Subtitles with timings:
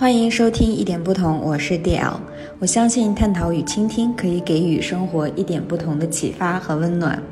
[0.00, 2.14] 欢迎收听一点不同，我是 DL。
[2.58, 7.22] 我相信探讨与倾听可以给予生活一点不同的启发和温暖。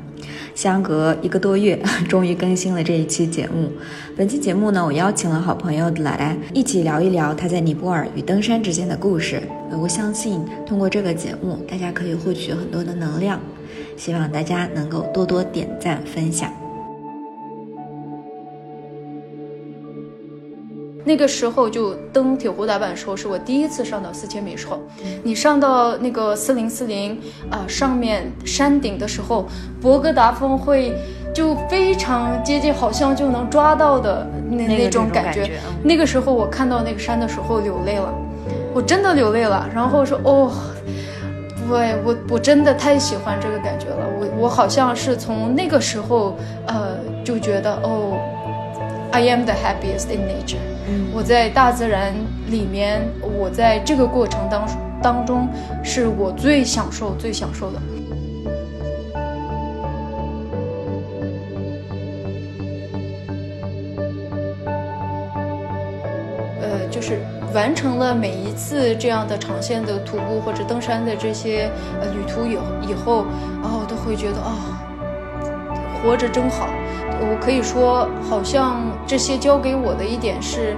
[0.53, 3.71] 相隔一个多月， 终于更新了这一期节目。
[4.15, 9.41] 本期节目呢，我邀请了好朋友来一起聊一聊他在尼泊尔与登山之间的故事。
[9.71, 13.39] 我相信通过这个节目，大家可以获取很多的能量。
[13.97, 16.53] 希望大家能够多多点赞分享。
[21.05, 24.79] 那个时候就登铁壶达板的时候，是我第一次上到四千米时候。
[25.23, 29.47] 你上到那个四零四零啊上面山顶的时候，
[29.81, 30.93] 博格达峰会
[31.33, 35.49] 就非常接近，好像就能抓到的那那种感觉。
[35.83, 38.13] 那个时候我看到那个山的时候流泪了，
[38.73, 39.67] 我真的流泪了。
[39.73, 40.51] 然后说哦，
[41.69, 44.05] 对我我真的太喜欢这个感觉了。
[44.19, 46.37] 我我好像是从那个时候
[46.67, 48.19] 呃就觉得哦
[49.11, 50.57] ，I am the happiest in nature。
[51.13, 52.13] 我在大自然
[52.49, 54.67] 里面，我在这个过程当
[55.01, 55.47] 当中，
[55.83, 57.79] 是我最享受、最享受的。
[66.61, 67.19] 呃，就是
[67.53, 71.69] 完成了每一次这样的长线的徒步或者登山的这些
[72.01, 72.57] 呃旅途以
[72.89, 73.25] 以后，
[73.61, 74.81] 然后都会觉得啊、
[76.01, 76.67] 活着真好。
[77.21, 80.75] 我可以说，好像这些教给我的一点是，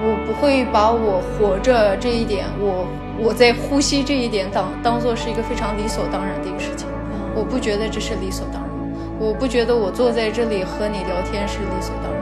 [0.00, 2.86] 我不会把我活着这一点，我
[3.18, 6.86] 我在呼吸这一点当当做是一个非常理所当然的一个事情。
[7.34, 8.70] 我不觉得这是理所当然，
[9.18, 12.15] 我不觉得我坐在这里和你聊天是理所当然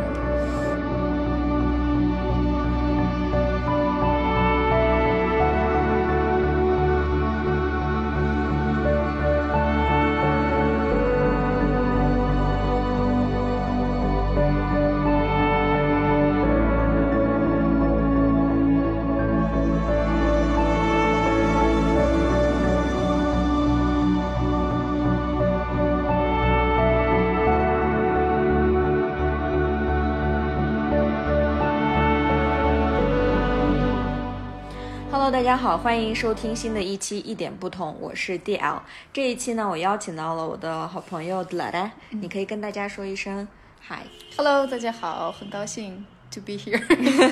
[35.44, 38.80] 家好，欢迎收听新的一期一点不同，我是 DL。
[39.12, 43.46] 这一期呢，我邀请到了我的好朋友德莱，你可以跟大家说一声
[43.78, 44.04] 嗨。
[44.38, 46.82] Hello，大家好，很高兴 to be here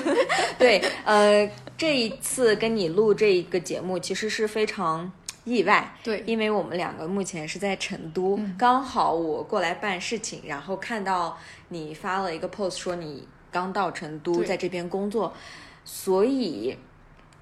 [0.59, 5.11] 对，呃，这一次跟你录这一个节目，其实是非常
[5.43, 6.23] 意外，对。
[6.27, 11.35] 因为我们两个目前是在成都，刚好我过来办事情，然后看到
[11.69, 15.33] 你发了一个 post 说你刚到成都，在这边工作，
[15.83, 16.77] 所以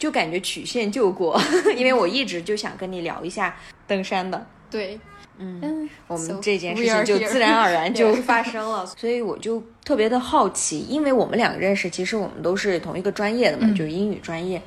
[0.01, 1.39] 就感觉曲线救国，
[1.77, 4.43] 因为我一直就想跟你聊一下登山的。
[4.67, 4.99] 对，
[5.37, 14.59] 嗯，我们这件事情就自然而然 就发生了，所以我就特别的好奇，因为我们两个认识，其实我们都是同一个专业的嘛，嗯就是英语专业。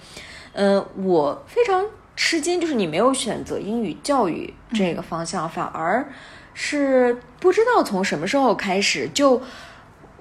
[0.53, 1.84] 嗯、我非常
[2.15, 6.09] 吃惊，就是你没有选择英语教育这个方向，反而
[6.53, 9.43] 是不知道从什么时候开始就。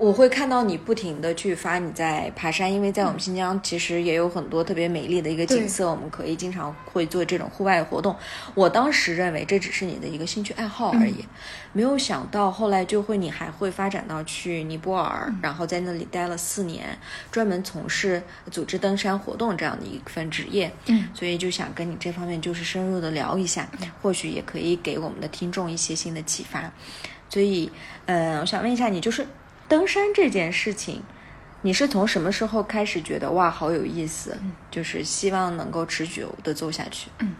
[0.04, 8.14] 我会看到你不停的去发你在爬山，因为在我们新疆其实也有很多特别美丽的一个景色，我们可以经常会做这种户外活动。
[8.54, 11.24] 我当时认为这只是你的一个兴趣爱好而已，
[11.72, 16.86] 没有想到后来就会你还会发展到去尼泊尔，然后在那里待了四年，
[17.32, 18.22] 专门从事
[18.52, 20.70] 组织登山活动这样的一份职业。
[20.88, 23.70] 嗯，所以就想跟你这方面就是深入的聊一下，
[24.02, 26.70] 或许也可以给我们的听众一些新的启发。
[27.30, 27.72] 所以，
[28.08, 29.26] 嗯、我想问一下你，就是
[29.68, 31.02] 登山这件事情，
[31.62, 34.38] 你是从什么时候开始觉得哇好有意思，
[34.70, 37.10] 就是希望能够持久的做下去？
[37.20, 37.34] 嗯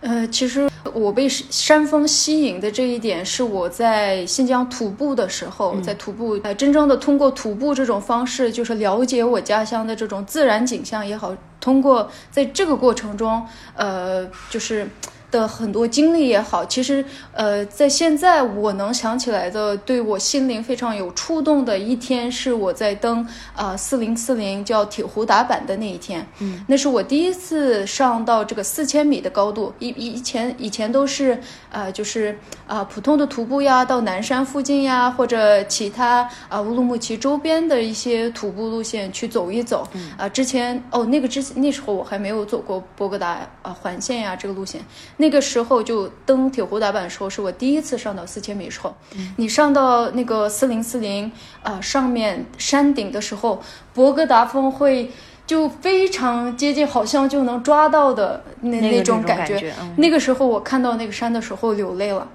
[0.00, 14.86] 呃，其实我被山峰吸引的这一点，是我在新疆徒步的时候，在徒步，呃，真正的通过徒步这种方式，就是了解我家乡的这种自然景象也好，通过在这个过程中，呃，就是。
[15.34, 26.24] 的很多经历也好，其实呃，在现在我能想起来的，对我心灵非常有触动的一天，是我在登啊四零四零叫铁壶打板的那一天。
[26.38, 29.72] 嗯，那是我第一次上到这个四千米的高度。
[29.80, 31.36] 以以前以前都是
[31.72, 32.38] 呃，就是
[32.68, 39.88] 啊、普通的徒步呀，到南山附近呀，或者其他啊、乌鲁木齐周边的一些徒步路线去走一走。
[40.16, 44.80] 啊、之前哦，那个之那时候我还没有走过博格达啊、环线呀这个路线。
[45.16, 48.94] 那个时候就登铁壶达板的时候，是我第一次上到四千米的时候。
[49.36, 51.30] 你上到那个四零四零
[51.62, 53.62] 啊上面山顶的时候，
[53.92, 55.10] 博格达峰会
[55.46, 59.52] 就非常接近，好像就能抓到的那那个种那种觉。
[59.52, 62.26] 感觉嗯那个时候我看到那个山的时候流泪了，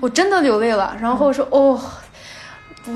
[0.00, 0.96] 我真的流泪了。
[1.00, 1.80] 然后说哦。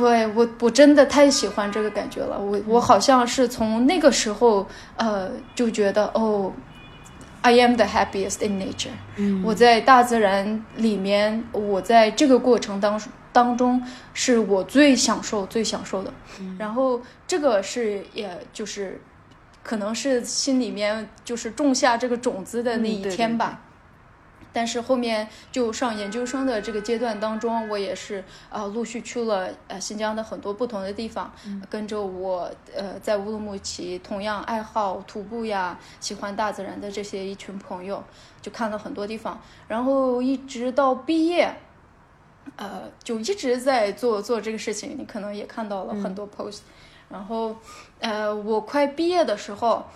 [0.00, 4.66] 对我我真的太喜欢这个感觉了，我我好像是从那个时候
[4.96, 6.50] 呃就觉得哦
[7.42, 8.88] ，I am the happiest in nature。
[9.16, 13.00] 嗯我在大自然里面，我在这个过程当
[13.32, 13.82] 当中
[14.14, 16.12] 是我最享受、最享受的。
[16.58, 19.00] 然后这个是，也就是
[19.62, 23.60] 可能是心里面就是种下这个种子的那一嗯对天吧。
[24.52, 31.32] 但是后面就上研究生的这个阶段当中，我也是呃陆续去了呃新疆的很多不同的地方，
[31.70, 38.04] 跟着我呃在乌鲁木齐同样爱好徒步呀、喜欢大自然的这些一群朋友，
[38.42, 41.54] 就看了很多地方，然后一直到毕业，
[42.56, 44.96] 呃就一直在做做这个事情。
[44.98, 46.60] 你可能也看到了很多 post，、
[47.08, 47.56] 然后
[48.00, 49.86] 呃我快毕业的时候。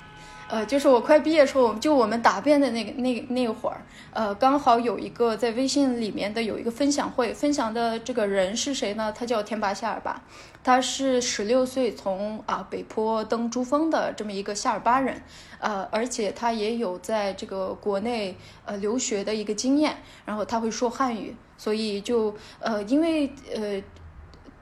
[0.49, 9.13] 呃，就是我快毕业的时候，就我们答辩的那个那那会儿，呃，刚好有一个在微信里面的有一个分享会，分享的这个人是谁呢？
[9.13, 10.23] 他叫田巴夏尔巴，
[10.63, 15.21] 他是十六岁从啊、北坡登珠峰的这么一个夏尔巴人，
[15.59, 23.83] 呃，而且他也有在这个国内呃留学的一个经验，然后他会说汉语，所以就呃因为呃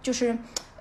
[0.03, 0.35] 就是。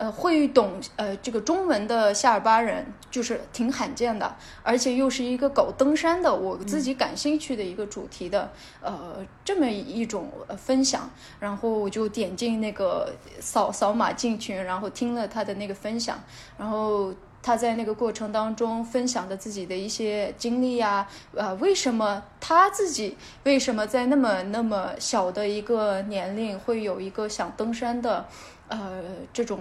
[0.03, 8.51] 呃，会懂呃这个中文的夏尔巴人就是挺罕见的，而且又是一个搞登山的，我自己感兴趣的一个主题的，
[8.81, 11.09] 呃，这么一种呃分享，
[11.39, 16.21] 然后我就点进那个扫扫码进群，然后听了他的那个分享，
[16.57, 23.15] 然后他在那个过程当中分享的自己的一些经历呀，呃，为什么他自己
[23.45, 28.25] 为什么在那么那么小的一个年龄会有一个想登山的，
[28.67, 29.01] 呃，
[29.31, 29.59] 这种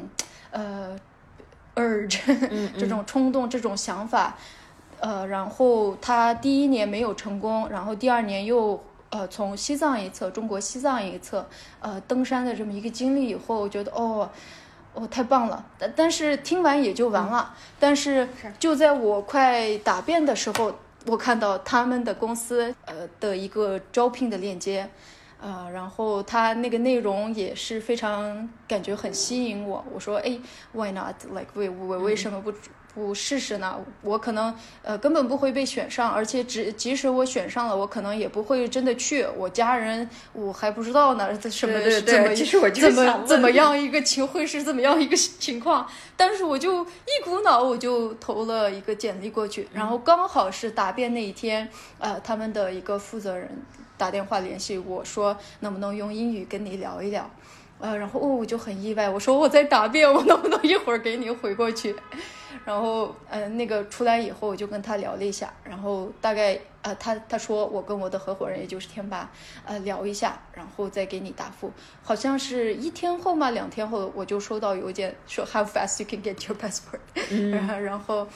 [0.52, 0.96] 呃
[1.75, 2.20] urge，
[2.78, 4.38] 这种冲动，这种想法，
[5.00, 11.44] 呃，然后他第一年没有成功，然后第二年又呃从西藏一侧，中国西藏一侧，
[11.81, 14.31] 呃登山的这么一个经历以后，我觉得哦。
[14.94, 15.64] 哦，太棒了！
[15.78, 17.54] 但但是听完也就完了。
[17.81, 18.28] 但是
[18.58, 20.70] 就在我快答辩的时候，
[21.06, 24.87] 我看到他们的公司呃的一个招聘的链接，
[25.42, 29.84] 呃，然后他那个内容也是非常感觉很吸引我。
[29.92, 30.38] 我说，哎
[30.72, 32.52] ，Why not？Like 为我为什么不
[32.94, 33.76] 不试试呢？
[34.02, 39.26] 我可能呃根本不会被选上，而且只即使我选上了，我可能也不会真的去。
[39.36, 45.84] 我家人我还不知道呢，什么对对对怎么其实我就怎么怎么样一个情会是怎么样一个情况，
[46.16, 51.68] 但是我就一股脑我就投了一个简历过去，然后刚好是答辩那一天，
[51.98, 53.48] 呃，他们的一个负责人
[54.02, 57.31] 打电话联系我说能不能用英语跟你聊一聊。
[57.78, 61.94] 呃，然后哦，我就很意外，我说我在答辩，我能不能一会儿给你回过去？
[62.64, 69.31] 然后呃，那个出来以后，我就跟他聊了一下，然后大概呃，他他说我跟我的合伙人，也就是天霸，
[69.64, 71.72] 呃，聊一下，然后再给你答复。
[72.02, 78.26] 好像是一天后嘛，两天后我就收到邮件说 How fast you can get your passport，、然后。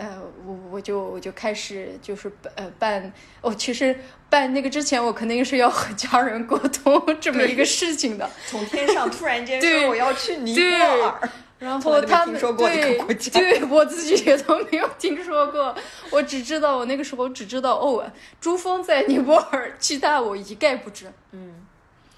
[0.00, 3.12] 呃，我我就我就开始就是呃办，
[3.42, 3.94] 哦，其实
[4.30, 8.28] 办那个之前，我肯定是要和家人沟通这么一个事情的。
[8.46, 15.74] 从天上突然间对说我要去尼泊尔，然后他们听说过这个对国家对我自己也都没有听说过，
[16.10, 18.10] 我只知道我那个时候只知道哦，
[18.40, 21.12] 珠峰在尼泊尔，其他我一概不知。
[21.32, 21.66] 嗯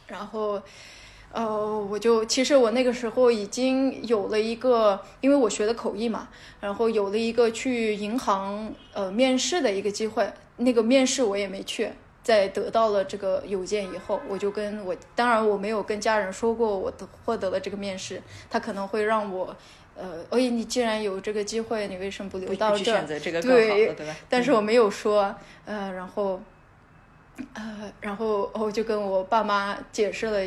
[0.06, 0.62] 然后，
[1.32, 6.28] 呃，我就其实我那个时候已经有了一个，因为我学的口译嘛，
[6.60, 10.30] 然后有了一个去银行呃面试的一个机会。
[10.58, 11.90] 那个面试我也没去，
[12.22, 19.56] 在得到了这个邮件以后，我就跟我，当然我没有跟家人说过我得获得了这个面试，他可能会让我。
[19.94, 23.06] 呃，哎，你既然有这个机会，你为什么不留不到这儿不去选？
[23.06, 24.16] 择这个更好对的，对吧？
[24.26, 25.34] 但是我没有说，
[25.66, 26.40] 呃，然后，
[27.52, 30.40] 呃，然后我就跟我爸妈解释了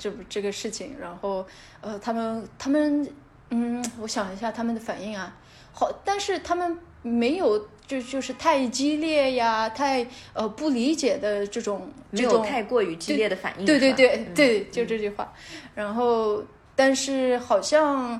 [0.00, 1.46] 这这个事情，然后，
[1.82, 3.06] 呃，他们他们，
[3.50, 5.36] 嗯，我想一下他们的反应啊，
[5.72, 15.32] 好，但是他们没有就就是太激烈呀，太呃不理解的这种没有这种太过于激烈的反应，对对对嗯对，就这句话。
[15.74, 16.42] 然后，
[16.74, 18.18] 但是好像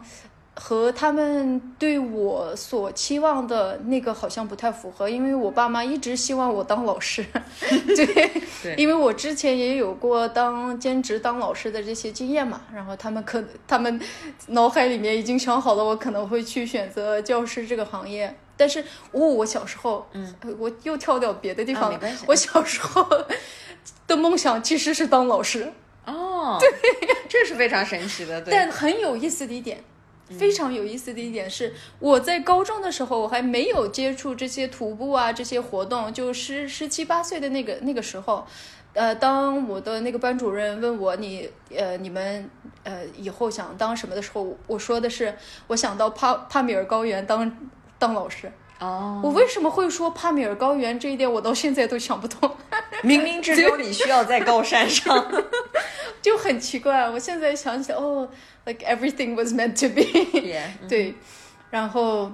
[0.55, 7.25] 和他们对我所期望的那个好像不太符合，因为我爸妈一直希望我当老师，
[7.97, 8.07] 对，
[8.63, 8.75] 对。
[8.77, 14.01] 因为我之前也有过当兼职当老师的这些经验嘛，然后他们可他们
[14.49, 18.35] 脑海里面已经想好了，我可能会去选择教师这个行业。
[18.57, 18.79] 但是，
[19.13, 23.03] 哦，我小时候，嗯，我又跳到别的地方我小时候
[24.07, 25.73] 的梦想其实是当老师，
[26.05, 26.69] 哦，对，
[27.27, 29.83] 这是非常神奇的，对，但很有意思的一点，
[30.31, 38.47] 非常有意思的一点是，我在高中的时候我还没有接触这些徒步啊这些活动，就十十七八岁的那个那个时候，
[38.95, 42.49] 呃，当我的那个班主任问我你呃你们
[42.85, 45.35] 呃以后想当什么的时候，我说的是
[45.67, 47.69] 我想到帕帕米尔高原当
[47.99, 48.51] 当老师。
[48.81, 52.51] 哦，我为什么会说帕米尔高原这一点，我到现在都想不通。
[53.03, 55.31] 冥冥之中你需要在高山上，
[56.21, 57.09] 就很奇怪。
[57.09, 58.29] 我现在想起来，哦
[58.65, 60.89] ，like everything was meant to be。
[60.89, 61.15] 对，
[61.71, 62.33] 然后，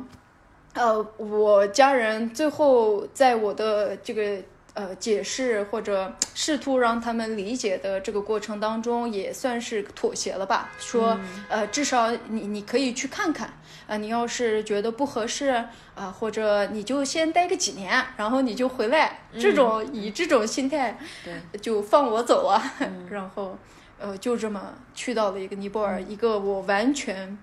[0.74, 4.36] 呃，我家人最后在我的这个
[4.74, 10.70] 呃解释或者试图让他们理解的这个过程当中，也算是妥协了吧。
[10.78, 13.52] 说，呃，至少你你可以去看看。
[13.86, 15.46] 啊，你要是觉得不合适
[15.94, 19.20] 啊，或者你就先待个几年，然后你就回来。
[19.38, 22.60] 这种以这种心态，对，就放我走啊。
[23.10, 23.56] 然后，
[23.98, 27.38] 呃，就这么去到了一个尼泊尔，一个我完全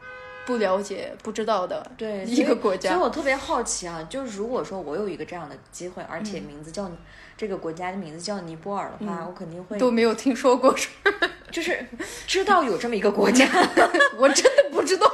[0.45, 2.89] 不了解、不知道的对一个国家。
[2.89, 6.91] 所以我特别好奇啊，就是如果说我有一个这样的机会，而且名字叫
[7.37, 10.75] 这个国家的名字叫尼泊尔的话，我肯定会都没有听说过，
[11.51, 11.85] 就是
[12.27, 13.47] 知道有这么一个国家，
[14.17, 15.09] 我真的不知道。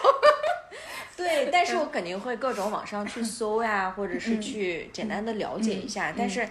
[1.20, 6.14] 对，但是我肯定会各种网上去 搜呀，或者是去简单的了解一下。
[6.18, 6.48] 但是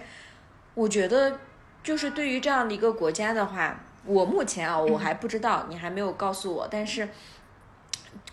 [0.75, 1.39] 我觉得，
[1.83, 6.67] 就是对于这样的一个国家的话，我目前啊，我还不知道，你还没有告诉我。
[6.69, 7.09] 但是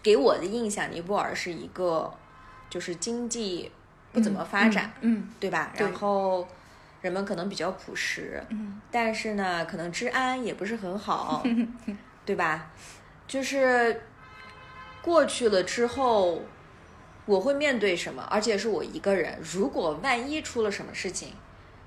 [0.03, 2.13] 给我的印象，尼泊尔是一个
[2.69, 3.73] 就是经济
[4.13, 5.73] 不怎么发展，嗯，对吧？
[5.85, 6.47] 然后
[7.01, 11.43] 人们可能比较朴实，嗯，但是呢，可能治安也不是很好，
[12.27, 12.71] 对吧？
[13.27, 14.03] 就是。
[15.07, 16.43] 过去了之后，
[17.27, 18.27] 我会面对什么？
[18.29, 19.39] 而且是我一个人。
[19.41, 21.29] 如果万一出了什么事情，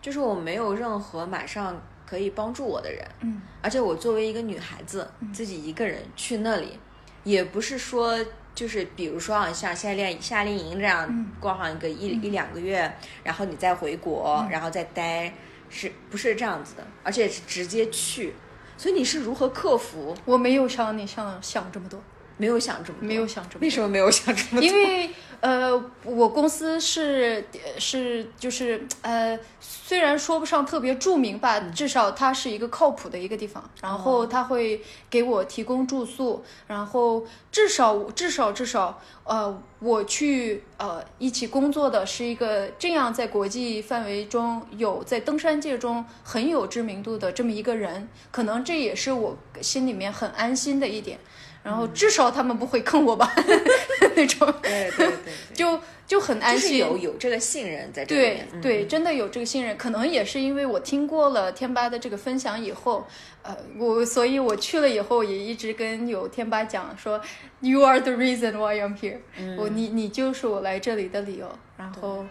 [0.02, 3.06] 就是我没有任何马上可以帮助我的人。
[3.20, 3.42] 嗯。
[3.62, 6.80] 而且我作为一个女孩子，自己一个人去那里，
[7.26, 8.18] 也不是说
[8.56, 12.90] 就是比如说啊，像夏令夏令营这样过上一个一一两个月，
[13.22, 15.34] 然后你再回国，然后再待，
[15.70, 16.88] 是不是这样子的？
[17.04, 18.34] 而且是直接去，
[18.78, 20.16] 所以你是如何克服？
[20.24, 22.02] 我没有像你想想这么多。
[22.40, 24.62] 没有想这么多，没有想这么多，为什么没有想这么多？
[24.62, 25.10] 因为
[25.42, 25.72] 呃，
[26.04, 27.46] 我公司是
[27.78, 33.70] 是就是呃，虽然说不上特别著名吧，至少它是一个靠谱的一个地方。
[33.82, 51.20] 然后他会给我提供住宿，然后至少至少至少呃，我去呃一起工作的是一个这样在国际范围中有在登山界中很有知名度的这么一个人，可能这也是我心里面很安心的一点。
[51.70, 53.32] 然后至少他们不会坑我吧，
[54.16, 63.06] 那种，对对对，就就很安心，有有这个信任在这里面，对对，真的有这个信任，可能也是因为我听过了天巴的这个分享以后，
[63.44, 67.22] 呃，我所以我去了以后也一直跟有天巴讲说
[67.60, 69.20] ，You are the reason why I'm here，
[69.56, 71.48] 我你你就是我来这里的理由，
[71.78, 72.26] 然后。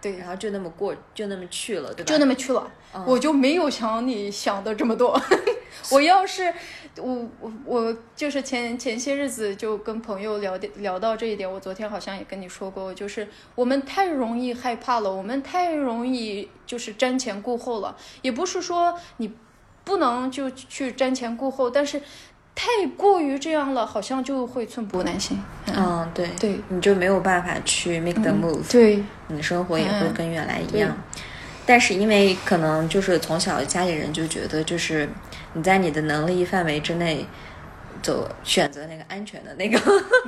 [0.00, 2.08] 对，然后就那么过，就那么去了，对吧？
[2.08, 2.70] 就那么去了，
[3.04, 5.20] 我就没有想你想的这么多。
[5.90, 6.54] 我要是，
[6.96, 17.96] 我我我就是前前些日子就跟朋友聊聊到这一点，我昨天好像也跟你说过，就是我们太容易害怕了，我们太容易就是瞻前顾后了。
[18.22, 19.32] 也不是说你
[19.84, 22.00] 不能就去瞻前顾后，但是。
[22.60, 25.40] 太过于这样了，好像就会寸步难行。
[25.68, 28.68] 嗯，对，对，你就没有办法去 make the move。
[28.68, 30.92] 对，你的生活也会跟原来一样。
[31.64, 35.08] 但是因为可能就是从小家里人就觉得，就是
[35.58, 37.26] 你在你的能力范围之内
[38.00, 39.78] 走，选择那个安全的那个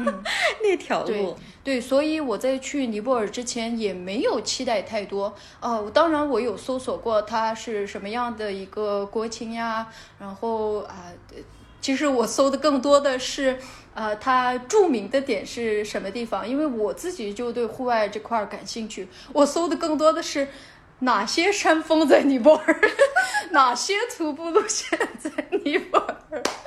[0.63, 1.37] 那条路。
[1.63, 5.35] 对，所以我在去尼泊尔之前也没有期待太多。
[5.61, 9.87] 哦，当然我有搜索过它是什么样的一个国情呀，
[10.19, 11.07] 然后啊。
[11.83, 13.59] 其实我搜的更多的是，
[13.95, 16.47] 呃，它著名的点是什么地方？
[16.47, 19.09] 因为我自己就对户外这块儿感兴趣。
[19.33, 20.47] 我搜的更多的是
[21.01, 22.81] 哪些山峰在尼泊尔，
[23.53, 25.31] 哪些徒步路线在
[25.65, 26.17] 尼泊尔。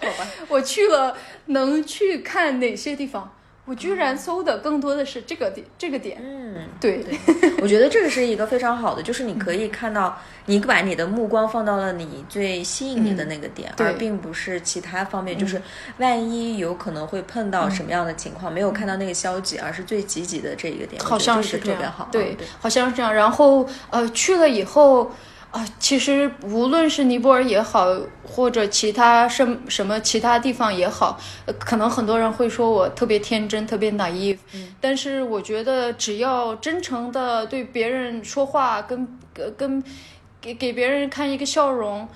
[0.02, 1.16] 好吧，我去了，
[1.48, 3.34] 能去看哪些地方？
[3.66, 6.22] 我居然搜的更多的是这个点，这个点。
[6.22, 7.06] 嗯，对，
[7.62, 10.18] 我觉得这个是一个非常好的，就是你可以 看到，
[10.48, 15.38] 你把你的目光放到了你最吸引你的那个点，而并不是其他方面。
[15.38, 15.62] 就是
[15.98, 22.10] 万一有可能会碰到什么样的情况，没有看到那个消极，而是最积极的这一个点，好像是特别好。
[22.12, 23.14] 对，好像是这样。
[23.14, 25.10] 然后呃，去了以后。
[25.54, 27.86] 啊，其实无论是尼泊尔也好，
[28.24, 31.20] 或者其他什什么其他地方也好，
[31.60, 34.40] 可能很多人会说我特别天真，特别 naive。
[34.54, 39.08] 嗯，但是我觉得只要真诚的对别人说话，跟
[39.56, 39.84] 跟
[40.42, 42.08] 给给别人看一个笑容，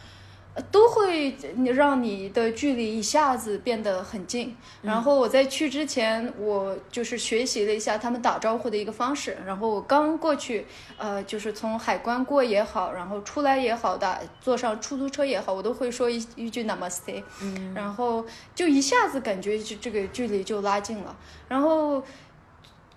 [0.71, 1.35] 都会
[1.75, 4.55] 让你的距离一下子变得很近。
[4.81, 9.37] 然后我在去之前，我就是学习了一下他们打招呼的一个方式。
[9.45, 10.65] 然后我刚过去，
[10.97, 17.23] 呃，就是从海关过也好，然后出来也好的，坐上出租车也好，我都会说一一句 Namaste。
[17.41, 21.15] 嗯，然后就一下子感觉就这个距离就拉近了。
[21.47, 22.03] 然后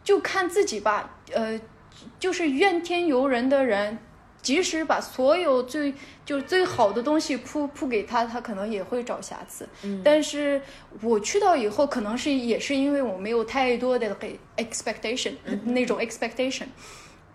[0.02, 1.61] 就看自己吧，呃，
[2.19, 3.99] 就是怨天尤人的人。
[4.42, 5.92] 即使把所有最
[6.25, 9.68] 就最好的东西铺铺给他，他可能也会找瑕疵。
[9.82, 10.61] 嗯，但是
[11.02, 16.66] 我去到以后，可能是也是因为我没有太多的给 expectation 那种 expectation，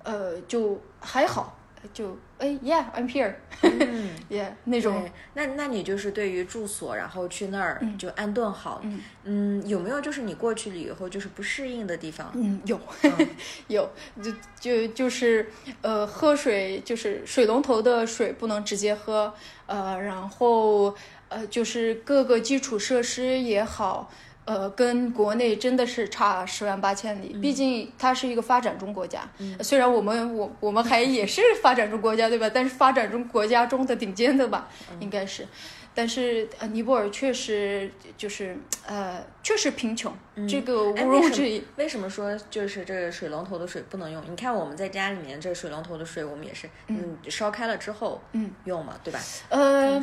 [0.03, 1.59] 呃，就还好。
[1.93, 5.09] 就哎，Yeah，I'm here，Yeah， 那种。
[5.35, 8.81] 那那你就是对于住所，然后去那儿就安顿好。
[9.23, 12.31] 嗯，有没有就是你过去了以后就是不适应的地方？
[12.35, 12.79] 嗯，有，
[13.67, 13.89] 有，
[14.21, 15.49] 就就就是
[15.81, 19.33] 呃，喝水就是水龙头的水不能直接喝，
[19.65, 20.93] 呃，然后
[21.29, 24.11] 呃，就是各个基础设施也好。
[24.45, 29.27] 呃，跟国内真的是差十万八千里，毕竟它是一个发展中国家。
[29.61, 32.47] 虽然我们我我们还也是发展中国家，对吧？
[32.53, 35.47] 但是发展中国家中的顶尖的吧，应该是。
[35.95, 40.13] 但是呃，尼泊尔确实就是呃，确实贫穷，
[40.47, 41.63] 这个毋庸置疑。
[41.77, 44.21] 为什么说就是这个水龙头的水不能用？
[44.29, 49.19] 你看我们在家里面这水龙头的水，我们也是嗯烧开了之后嗯用嘛，对吧？
[49.49, 49.99] 呃，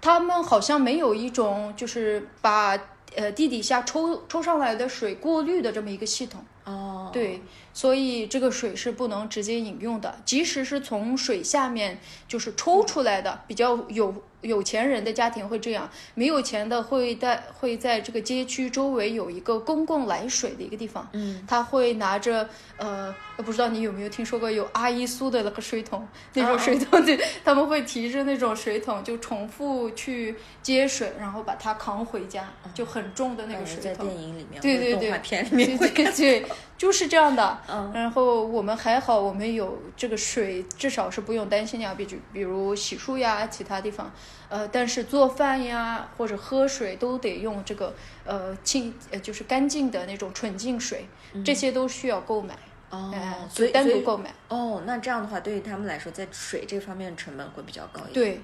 [0.00, 2.76] 他们好像没有一种就是把。
[3.16, 7.40] 呃，地底下抽抽上来的水过滤的这么一个系统哦，对，
[7.72, 14.14] 所以这个水是不能直接饮用的，即使是从水下面就是抽出来的，比较有。
[14.44, 21.08] 有钱人的家庭会这样，没有钱的会在会在这个街区周围有一个公共来水的一个地方。
[21.12, 33.82] 嗯，他会拿着呃，不知道你有没有听说过有阿依苏的那个水桶，那种水桶，对，他们会提着那种水桶就重复去接水，然后把它扛回家，就很重的那个水桶。
[33.82, 36.44] 在电影里面，对对对，动画片里面会对。
[36.76, 37.56] 就是这样的，
[37.94, 41.94] 然后我们还好，我们有这个水，至少是不用担心呀。
[41.96, 44.12] 比如比如洗漱呀，其他地方，
[44.48, 51.06] 呃，但是做饭呀或者喝水都得用这个呃清呃就是干净的那种纯净水，
[51.44, 52.58] 这些都需要购买
[52.90, 53.12] 哦，
[53.48, 54.82] 所以单独购买哦。
[54.86, 58.14] 那这样的话，对于他们来说，在水这方面成本会比较高一点。
[58.14, 58.40] 对，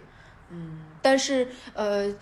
[0.51, 2.15] 嗯，但是呃。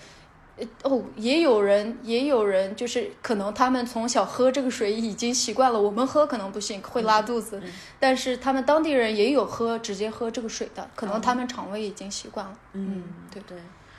[0.82, 7.62] 哦，也有人，也有人，就是可能他们从小喝这个水已经习惯了，我们喝可能不行，会拉肚子。
[8.00, 12.52] 但是他们当地人也有喝直接喝这个水的，可能他们肠胃已经习惯了。
[12.72, 13.56] 嗯，对对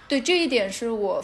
[0.08, 1.24] 对，这一点是我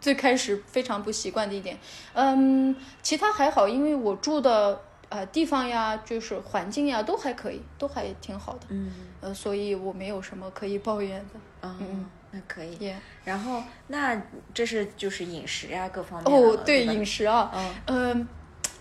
[0.00, 1.78] 最开始非常不习惯的一点。
[2.12, 8.66] 嗯，其他还好，因为我住的呃地方呀，就是环境呀，都还可以，都还挺好的。
[8.68, 11.40] 嗯，呃，所以我没有什么可以抱怨的。
[11.62, 12.06] 嗯嗯。
[12.48, 12.92] 可以，
[13.24, 14.20] 然后那
[14.52, 17.50] 这是就是饮食呀，各方面哦，对饮食啊，
[17.86, 18.26] 嗯，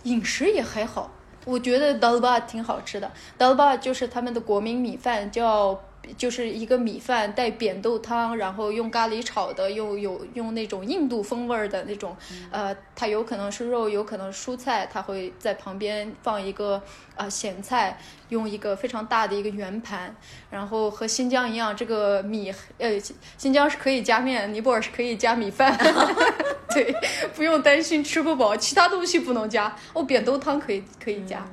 [0.04, 1.12] 饮食也还好，
[1.46, 5.80] 我觉得 dalba 挺好吃的，dalba 就是他们的国民米饭，叫。
[6.18, 12.16] 就是一个米饭带扁豆汤，然后用咖喱炒的，又有用那种印度风味儿的那种，
[12.52, 16.82] 呃，它有可能是肉，有可能蔬菜，它会在旁边放一个
[17.16, 20.16] 啊咸菜，用一个非常大的一个圆盘，
[20.50, 22.92] 然后和新疆一样，这个米呃
[23.38, 25.78] 新疆是可以加面，尼泊尔是可以加米饭，
[26.74, 26.96] 对，
[27.36, 31.46] 不用担心吃不饱，其他东西不能加，哦，扁豆汤可以可以加，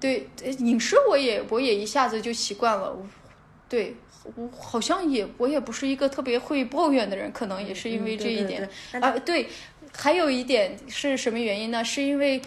[0.00, 0.28] 对，
[0.58, 2.96] 饮食我也我也一下子就习惯了。
[3.72, 3.96] 对
[4.36, 8.68] 我好像也我也不是一个特别会抱怨的人，可能也是因为这一点
[9.00, 9.10] 啊。
[9.24, 9.48] 对，
[9.96, 11.82] 还有一点是什么原因呢？
[11.82, 12.42] 是因为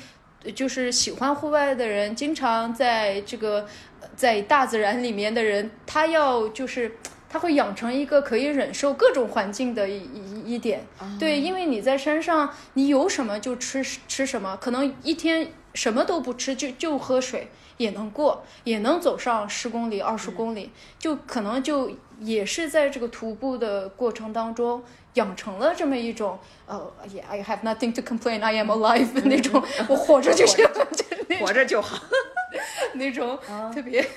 [0.53, 3.67] 就是喜欢户外的人，经常在这个
[4.15, 6.95] 在大自然里面的人，他要就是
[7.27, 10.85] 他会养成一个可以忍受各种环境的一一一点。
[11.19, 17.49] 对，因为你在山上，你有什么就吃吃什么，可能一天什么都不吃，就就喝水。
[17.77, 24.81] 也能过，也能走上十公里、二十公里，就可能就也是在这个徒步的过程当中
[25.15, 26.89] 养成了这么一种呃
[27.27, 30.65] ，I have nothing to complain, I am alive 那种，我活着就行，
[31.41, 32.01] 活着就好，
[32.95, 33.37] 那种
[33.73, 34.07] 特别。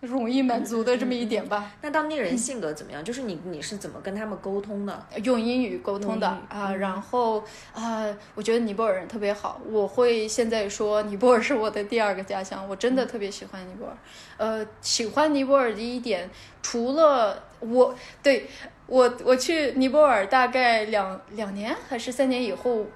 [0.00, 1.70] 容易满足的这么一点吧。
[1.82, 3.04] 那当地人性格怎么样？
[3.04, 5.06] 就是你你是怎么跟他们沟通的？
[5.24, 6.74] 用英语沟通的啊。
[6.74, 9.60] 然后啊，我觉得尼泊尔人特别好。
[9.68, 12.66] 我会现在说尼泊尔是我的第二个家乡。
[12.68, 13.96] 我真的特别喜欢尼泊尔。
[14.38, 16.30] 呃，喜欢尼泊尔的一点，
[16.62, 18.48] 除了我对
[18.86, 22.86] 我我去尼泊尔大概两两年还是三年以后。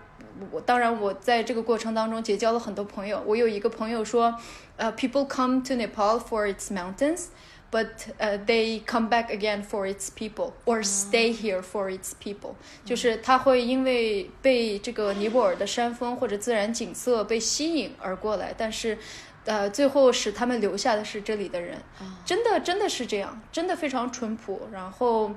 [0.51, 3.23] 我当然，我在这个过程当中结交了很多朋友。
[3.25, 4.35] 我有一个朋友说，
[4.78, 7.28] 呃，people come to Nepal for its mountains,
[7.72, 7.88] but
[8.20, 12.56] uh, they come back again for its people or stay here for its people，、
[12.86, 18.98] 就是它会因为被这个尼泊尔的山峰或者自然景色被吸引而过来，但是。
[19.46, 21.76] 呃，最后使他们留下的是这里的人，
[22.24, 24.68] 真的真的是这样，真的非常淳朴。
[24.72, 25.32] 然后，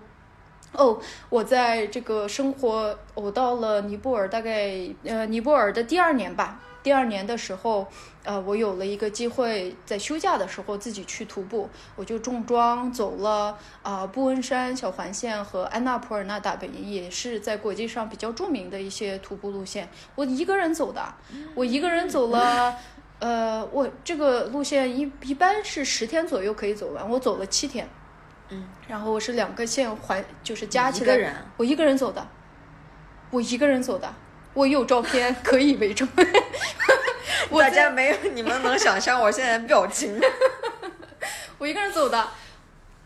[0.72, 6.60] 哦，我在这个生活，我到了尼泊尔，大概呃尼泊尔的第二年吧。
[6.87, 7.85] 第二年的时候，
[8.23, 19.89] 呃，我有了一个机会，在休假的时候自己去徒步，我就重装走了啊、布恩山小环线和安娜普尔纳大本营，也是在国际上比较著名的一些徒步路线。
[20.15, 21.13] 我一个人走的，
[21.55, 22.73] 我一个人走了。
[23.19, 27.85] 呃，我这个路线一一般是十天左右可以走完，我走了七天。
[28.47, 32.25] 嗯，然后我是两个线环，就是加起来，一个人我一个人走的，
[33.29, 34.13] 我一个人走的，
[34.53, 36.07] 我有照片可以为证。
[37.59, 40.19] 大家没有 你们能想象我现在的表情。
[41.57, 42.27] 我一个人走的，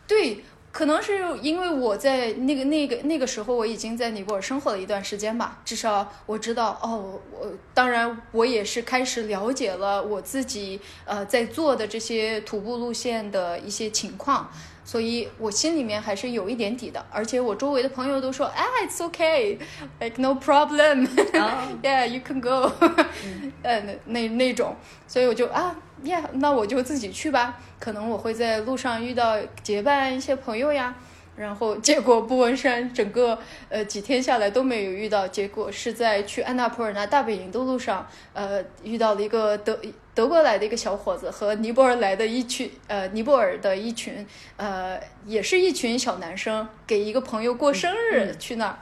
[0.08, 14.52] 对，可能是因为我在那个那个那个时候我已经在尼泊尔生活了一段时间吧，至少我知道哦，我当然我也是开始了解了我自己呃在做的这些徒步路线的一些情况。
[14.92, 22.70] 所以我心里面还是有一点底的，而且我周围的朋友都说，啊，it's okay，like no problem，yeah you can go，
[23.64, 24.76] 呃那那那种，
[25.08, 25.74] 所以我就啊
[26.04, 30.94] ，yeah，那我就自己去吧，可能我会在路上遇到结伴一些朋友呀。
[31.38, 39.80] 然后结果布文山整个呃几天下来都没有遇到，结果是在去安娜普尔纳大本营的路上，呃遇到了一个德
[40.14, 44.26] 德国来的一个小伙子和尼泊尔来的一群呃尼泊尔的一群
[44.58, 48.78] 呃也是一群小男生，给一个朋友过生日去那儿。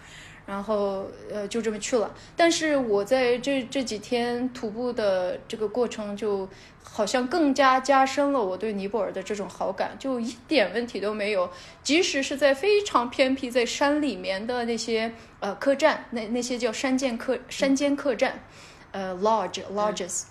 [0.45, 6.49] 然后呃就这么去了，但是我在这这几天徒步的这个过程，就
[6.81, 11.47] 好像更加加深了我对尼泊尔的这种好感，就一点问题都没有。
[11.83, 18.39] 即使是在非常偏僻在山里面的那些呃客栈，那那些叫山间客山间客栈，
[18.91, 20.23] 呃 lodge lodges，、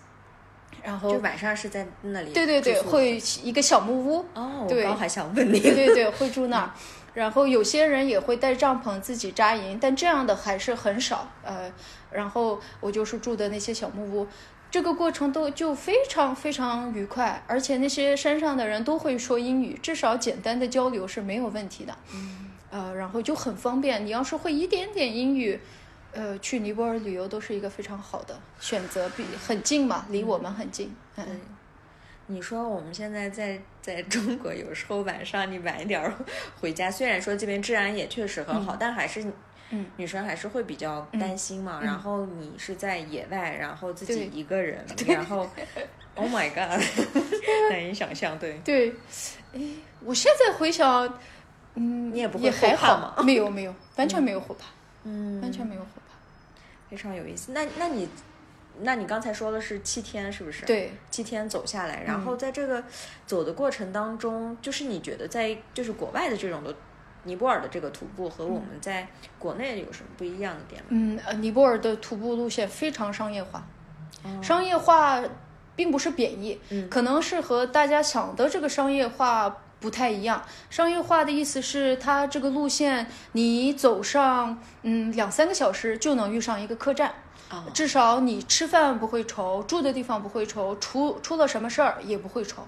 [0.82, 6.70] 然后就晚上是在那里对对对，会一个小木屋，哦，我对刚还想问你，对对对， 会住那儿。
[7.14, 11.28] 然后有些人也会带帐篷自己扎营，但这样的还是很少。
[11.42, 11.72] 呃，
[12.12, 14.26] 然后我就是住的那些小木屋，
[14.70, 21.96] 这个过程都就非常非常愉快，而且那些山上的人都会说英语，至少简单的交流是没有问题的。
[22.14, 24.06] 嗯，呃，然后就很方便。
[24.06, 25.58] 你要是会一点点英语，
[26.12, 30.94] 呃，去尼泊尔旅游都是一个非常好的选择，比很近嘛，离我们很近。
[31.16, 31.34] 嗯，对
[32.26, 36.12] 你说我们现在在在中国，有时候晚上你晚一点儿
[36.60, 39.24] 回家，虽然说这边治安也确实很好，但还是
[39.70, 41.80] 嗯女生还是会比较担心嘛。
[41.82, 45.48] 然后你是在野外，然后自己一个人，然后
[46.14, 46.82] Oh my God，
[47.70, 48.58] 难以想象，对。
[48.64, 48.90] 对，
[49.54, 49.60] 哎，
[50.04, 51.06] 我现在回想，
[51.74, 56.14] 嗯，你也不会也还后怕好吗没有没有，完全没有后怕，嗯完全没有后怕。
[56.90, 57.52] 非常有意思。
[57.52, 58.08] 那那你
[58.80, 62.82] 那你刚才说的是七天，是不是？，对，七天走下来，然后在这个
[63.26, 66.74] 走的过程当中，就是你觉得在就是国外的这种的
[67.24, 69.08] 尼泊尔的这个徒步和我们在
[69.38, 70.88] 国内有什么不一样的点吗？
[70.90, 73.66] 嗯，呃，尼泊尔的徒步路线非常商业化，
[74.22, 75.22] 哦商业化
[75.74, 80.42] 并不是贬义，嗯可能是和大家想的这个商业化不太一样。
[80.70, 87.14] 商业化的意思是，它这个路线你走上嗯两三个小时就能遇上一个客栈。
[87.50, 92.66] 哦至少你吃饭不会愁，住的地方不会愁，出出了什么事儿也不会愁。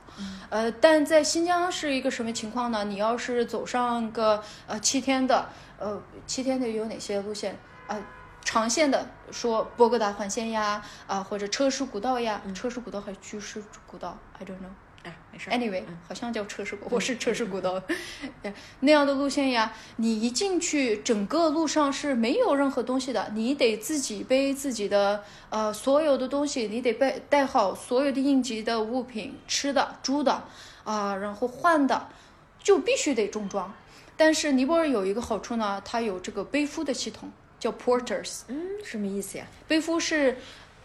[0.48, 2.82] 呃，但在新疆是一个什么情况呢？
[2.84, 7.52] 你要是走上个呃七天的，呃七天的有哪些路线
[7.86, 8.02] 啊、呃
[8.42, 14.72] 长线的说博格达环线呀，啊、或者车师古道呀，车师古道还是居师古道，I don't know。
[15.02, 15.56] 哎，没事儿。
[15.56, 17.80] Anyway，、好像叫车师古，我是车师古道，
[18.42, 30.44] 对那样的路线呀，你一进去，整个路上是没有任何东西的，你得自己背自己的呃所有的东西，你得背带好所有的应急的物品，吃的、住的
[30.84, 32.08] 啊、然后换的，
[32.62, 33.72] 就必须得重装。
[34.18, 38.42] 但是尼泊尔有一个好处呢，它有这个背夫的系统，叫 porters。
[38.48, 39.46] 嗯，什么意思呀？
[39.66, 40.36] 背夫是，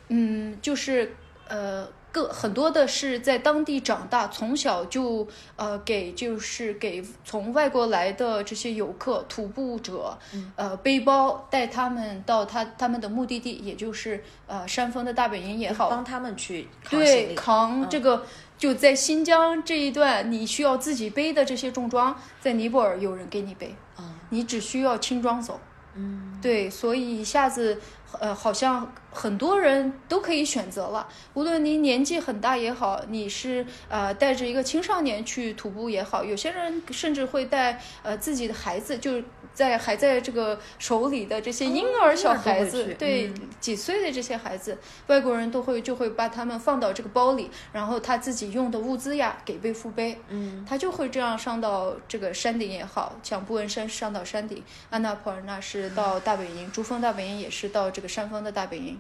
[0.08, 1.14] 嗯，就是
[1.50, 10.18] 呃，各很多的是在当地长大，从小就呃给就是给从外国来的这些游客、徒步者，
[10.56, 18.26] 呃，背包带他们到他他们的目的地，也就是呃山峰的大本营也好，帮他们去扛对，扛这个、
[18.58, 25.60] 就在新疆这一段，你需要自己背的这些重装，在尼泊尔有人给你背，哦你只需要轻装走。
[25.98, 27.80] 嗯，对，所以一下子
[28.20, 39.24] 呃，好像很多人都可以选择了，无论您年纪很大也好，你是呃带着一个青少年去徒步也好，有些人甚至会带呃自己的孩子，就
[39.54, 43.50] 在还在这个手里的这些婴儿小孩子，对嗯。
[43.62, 59.00] 几岁的这些孩子，外国人都会就会把他们放到这个包里，然后他自己用的物资呀给背负背，嗯，他就会这样上到这个山顶也好，像布恩山上到山顶，安纳普尔纳是到大本营，珠峰大本营也是到这个山峰的大本营。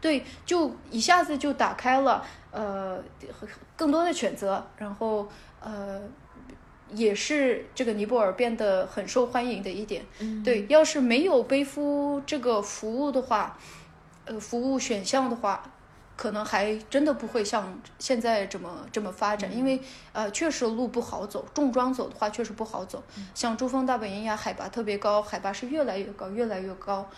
[0.00, 3.02] 对，就一下子就打开了呃
[3.76, 5.28] 更多的选择，然后
[5.60, 6.00] 呃
[6.92, 10.04] 也是这个尼泊尔变得很受欢迎的一点。
[10.20, 13.58] 嗯对，要是没有背夫这个服务的话，
[14.24, 15.62] 呃，服务选项的话，
[16.16, 19.80] 可能还真的不会像现在这么这么发展，因为
[20.12, 23.02] 呃，确实路不好走，重装走的话确实不好走。
[23.34, 27.08] 像珠峰大本营呀，海拔特别高，海拔是越来越高，越来越高。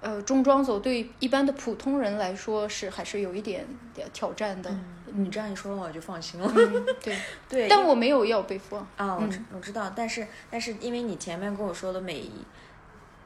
[0.00, 4.70] 呃，重装走对一般的普通人来说是还是有一点点挑战的。
[5.12, 6.50] 你这样一说的话，我就放心了。
[6.56, 7.16] 嗯， 对，
[7.48, 8.86] 对，但我没有要背负啊。
[8.96, 12.30] 啊，我知我知道，但是但是因为你前面跟我说的每一，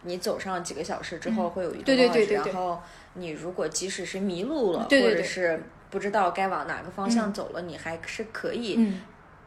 [0.03, 2.81] 你走上几个小时之后会有一对对对对对然后
[3.13, 9.01] 你如果即使是迷路了，对对对或者是不知道该往哪个方向走了，你还是可以嗯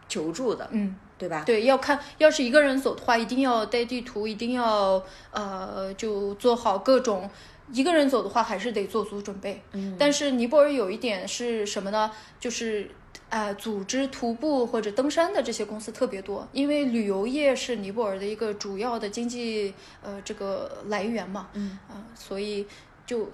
[0.08, 0.96] 求助的，嗯。
[1.18, 1.44] 对吧？
[1.46, 7.30] 对，要看，要是一个人走的话，一定要带地图，一定要呃，就做好各种。
[7.74, 9.62] 一个人走的话，还是得做足准备。
[9.74, 12.10] 嗯，但是尼泊尔有一点是什么呢？
[12.40, 12.90] 就是
[13.30, 21.50] 呃，组织徒步或者登山的这些公司特别多，因为旅游业是尼泊尔的一个主要的经济呃这个来源嘛。
[21.56, 22.66] 嗯啊、所以
[23.06, 23.30] 就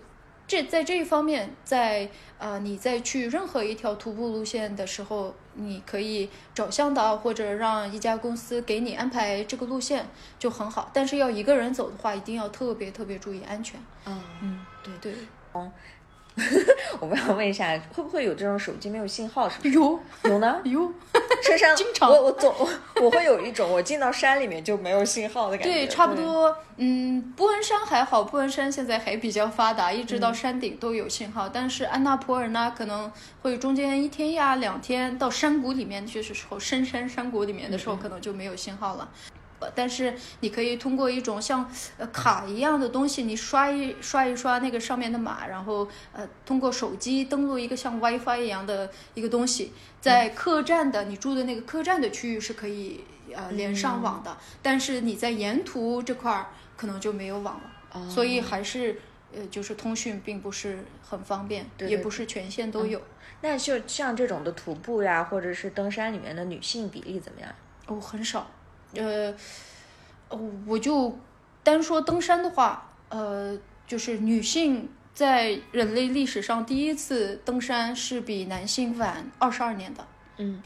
[0.48, 10.06] 这在这一方面，在呃你在去任何一条徒步路线的时候，你可以找向导或者让一家公司给你安排这个路线
[10.38, 10.92] 就很好。
[10.94, 13.80] 但是要一个人走的话，一定要特别特别注意安全。
[14.06, 15.14] 嗯，嗯，对对，
[15.54, 15.72] 嗯
[17.00, 19.48] 我们要问一下，会不会有这种手机没有信号？
[19.48, 20.62] 是不是有有呢？
[20.66, 20.92] 有。
[21.42, 22.54] 深山经常我我总
[23.02, 25.74] 我会有一种我进到山里面就没有信号的感觉。
[25.74, 26.56] 对，差不多。
[26.78, 31.48] 嗯，布恩山还好，布恩山现在还比较发达，一直到山顶都有信号。
[31.48, 39.10] 但是安纳普尔呢，可能会中间一天呀、两天到山谷里面去的时候，深山山谷里面的时候，可能就没有信号了。
[39.26, 39.43] 呃
[39.76, 49.72] 但是你可以通过一种像呃卡一样的东西，你刷一刷一刷那个上面的码，然后呃通过手机登录一个像 WiFi 一样的一个东西，
[50.02, 59.00] 在客栈的你住的那个客栈的区域是可以呃连上网的，但是你在沿途这块儿可能就没有网了，哦所以还是
[59.36, 63.02] 呃就是通讯并不是很方便，对对也不是全线都有。
[63.42, 67.50] 那就像这种的徒步呀，或者是登山里面的女性比例怎么样？
[67.88, 68.50] 哦，很少。
[68.96, 69.34] 呃，
[70.66, 71.18] 我就
[71.64, 80.08] 单说登山的话，呃，就是女性在人类历史上第一次登山是比男性晚二十二年的。
[80.38, 80.62] 嗯，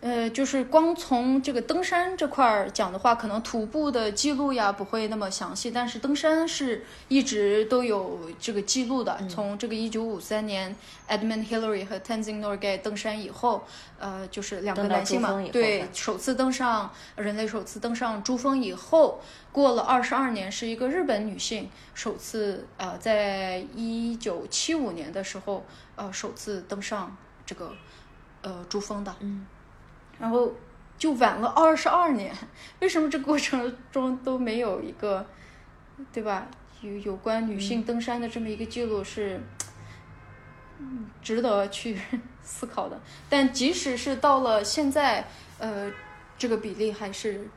[0.00, 9.18] 呃，就是光从这个登山这块儿讲的话，可能徒步的记录呀不会那么详细，但是登山是一直都有这个记录的。
[9.28, 10.76] 从这个一九五三年
[11.08, 13.64] Edmund Hillary 和 Tenzing Norgay 登山以后，
[13.98, 27.72] 呃，就是两个男性嘛对，首次登上人类首次登上珠峰以后，过了二十二年，是一个日本女性首次呃，在一九七五年的时候呃首次登上这个
[28.42, 29.12] 呃珠峰的。
[29.18, 29.44] 嗯，
[30.18, 30.52] 然后
[30.96, 32.34] 就晚了二十二年，
[32.80, 35.24] 为什么这过程中都没有一个，
[36.12, 36.46] 对吧？
[36.82, 39.40] 有有关女性登山的这么一个记录是，
[41.22, 41.98] 值得去
[42.42, 43.00] 思考的。
[43.28, 45.26] 但即使是到了现在，
[45.58, 45.90] 呃，
[46.36, 47.48] 这个比例还是。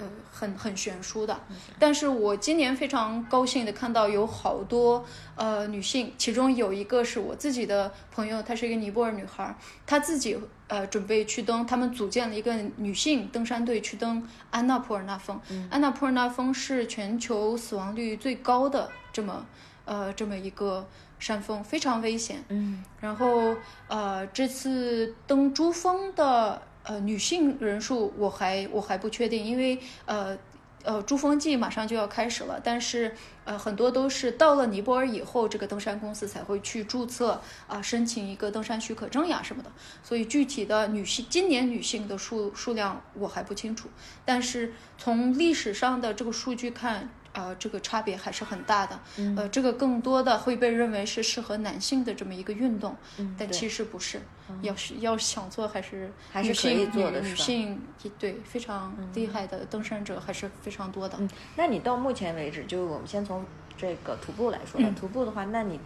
[0.00, 1.38] 呃，很很悬殊的，
[1.78, 5.04] 但是我今年非常高兴的看到有好多
[5.36, 15.38] 呃女性，其中有一个是我自己的朋友，她是一个尼泊尔女孩，她自己呃准备去登，他们组建了一个女性登山队去登安娜普尔纳峰。
[15.68, 19.44] 安娜普尔纳峰是全球死亡率最高的这么
[19.84, 22.42] 呃这么一个山峰，非常危险。
[22.48, 23.54] 嗯然后
[23.88, 30.36] 呃，这次登珠峰的呃女性人数我还我还不确定，因为呃
[30.82, 33.14] 呃珠峰季马上就要开始了，但是
[33.44, 39.70] 呃很多都是到了尼泊尔以后，这个登山公司才会去注册啊、申请一个登山许可证呀什么的，
[40.02, 43.88] 所以具体的女性今年女性的数数量我还不清楚，
[44.24, 47.10] 但是从历史上的这个数据看。
[47.32, 48.98] 呃，这个差别还是很大的。
[49.18, 54.20] 嗯呃，这个更多的会被认为是适合男性的这么一个运动，嗯，但其实不是。
[54.62, 57.80] 要是要想做，还是还是可以做的是吧性
[58.18, 61.16] 对非常厉害的登山者还是非常多的。
[61.20, 63.44] 嗯，那你到目前为止，就我们先从
[63.76, 65.78] 这个徒步来说吧，徒步的话，那你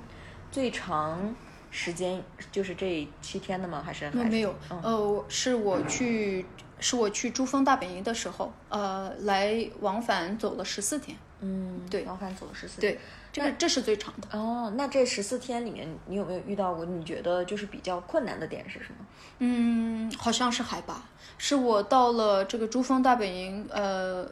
[0.51, 1.35] 最长
[1.71, 3.83] 时间就是这七天的吗？
[3.85, 6.47] 还是还是没有，嗯呃，是我去
[6.85, 13.01] 是我去珠峰大本营的时候，呃，来往返走了十四天，嗯，对往返走了十四对，
[13.33, 14.39] 这个这是最长的。
[14.39, 19.07] 哦，那这十四天里面，你有没有遇到过你觉得就是比较困难的点是什么？
[19.39, 21.03] 嗯，好像是海拔，
[21.39, 24.29] 是我到了这个珠峰大本营，呃，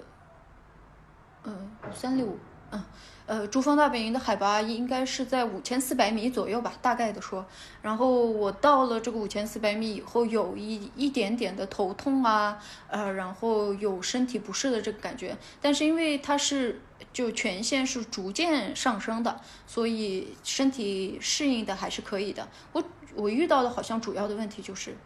[1.45, 2.39] 嗯，三六五，
[2.73, 2.85] 嗯，
[3.27, 7.47] 呃，珠峰大本营的海拔应该是在五千四百米左右吧，大概的说。
[7.83, 12.59] 然后我到了这个五千四百米以后，有一一点点的头痛啊，
[12.89, 16.81] 呃，然后有身体不适的这个感觉，但是因为它是
[17.13, 22.49] 就全线是逐渐上升的，所以身体适应的还是可以的。
[22.73, 22.83] 我
[23.15, 24.97] 我遇到的好像主要的问题就是，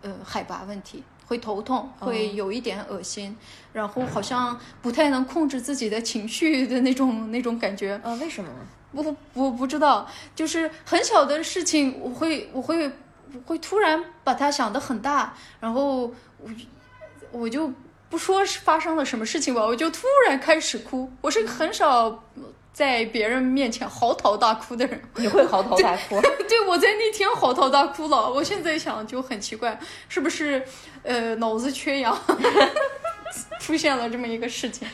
[0.00, 3.36] 呃，海拔问题，会头痛，会有一点恶心，
[3.72, 8.00] 然后好像不太能控制自己的情绪的那种那种感觉。
[8.02, 8.66] 呃，为什么呢？
[8.92, 16.02] 我我不知道，就是很小的事情，我会我会我会突然把它想得很大，然后
[16.38, 16.50] 我
[17.32, 17.72] 我就
[18.08, 21.10] 不说是发生了什么事情吧，我就突然开始哭。
[21.20, 22.22] 我是很少
[22.74, 26.20] 在别人面前嚎啕大哭的人，你会嚎啕大哭？
[26.48, 28.28] 对，我在那天嚎啕大哭了。
[28.28, 30.60] 我现在想就很奇怪，是不是
[31.04, 32.18] 呃脑子缺氧
[33.60, 34.86] 出现了这么一个事情，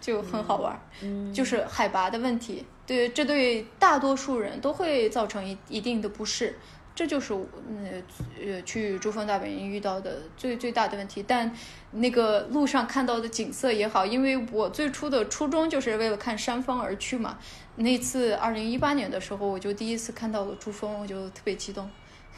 [0.00, 0.80] 就很好玩。
[1.02, 6.56] 嗯，就是海拔的问题，对，这对大多数人都会造成一一定的不适。
[6.96, 7.46] 这就是我
[7.84, 8.02] 呃
[8.44, 11.54] 呃去珠峰大本营遇到的最最大的问题，但
[11.92, 17.38] 那个路上看到的景色也好，因为我最初的初衷就是为了看山峰而去嘛。
[17.76, 21.86] 那次二零一八年的时候，我就第一次看到了珠峰，我就特别激动，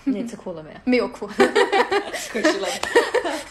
[0.03, 0.79] 那次哭了没有？
[0.85, 1.29] 没有哭。
[2.33, 2.68] 可惜了。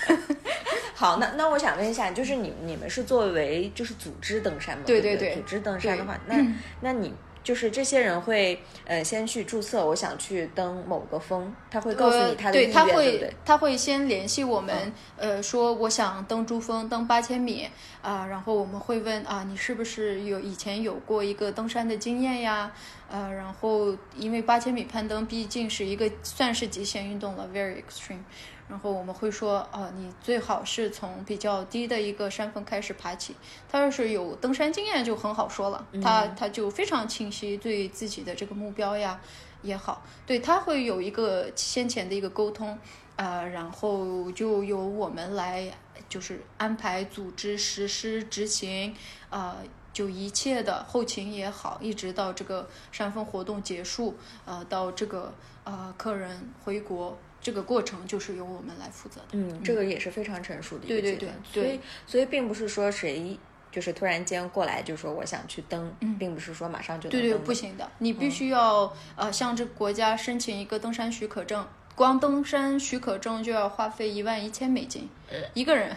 [0.93, 4.84] 好，那那我想问一下，就是你你们是作为就是组织登山吗？
[4.86, 6.46] 对对对对组织登山的话，那
[6.82, 7.13] 那你
[7.48, 13.34] 就是这些人会呃先去注册，我想去登某个峰，他会告诉你他的意呃、愿，对，他会？
[13.46, 17.70] 他会先联系我们，呃，说我想登珠峰，登八千米
[18.02, 22.70] 啊、然后我们会问啊，你是不是有以前有过一个登山的经验呀？
[23.10, 28.20] 呃，然后因为八千米攀登毕竟是一个算是极限运动了，very extreme。
[28.68, 33.36] 然后我们会说，啊，你最好是从比较低的一个山峰开始爬起。
[33.70, 39.20] 他要是有登山经验就很好说了，他他就非常清晰对自己的这个目标呀
[39.62, 42.78] 也好，对他会有一个先前的一个沟通，
[43.16, 45.72] 呃，然后就由我们来
[46.10, 48.96] 就是安排、组织、实施、执行，
[49.30, 49.56] 呃。
[49.94, 59.28] 就一切的后勤也好，一直到这个山峰活动结束，呃，到这个呃客人回国，这个过程就是由我们来负责的。
[59.32, 63.40] 嗯，这个也是非常成熟的一个对对阶段，对所以所以并不是说谁
[63.72, 75.08] 就是突然间过来就说我想去登，并不是说马上就能对对，不行的，你必须要、呃向这个国家申请一个登山许可证，光登山许可证就要花费一万一千美金
[75.54, 75.96] 一个人，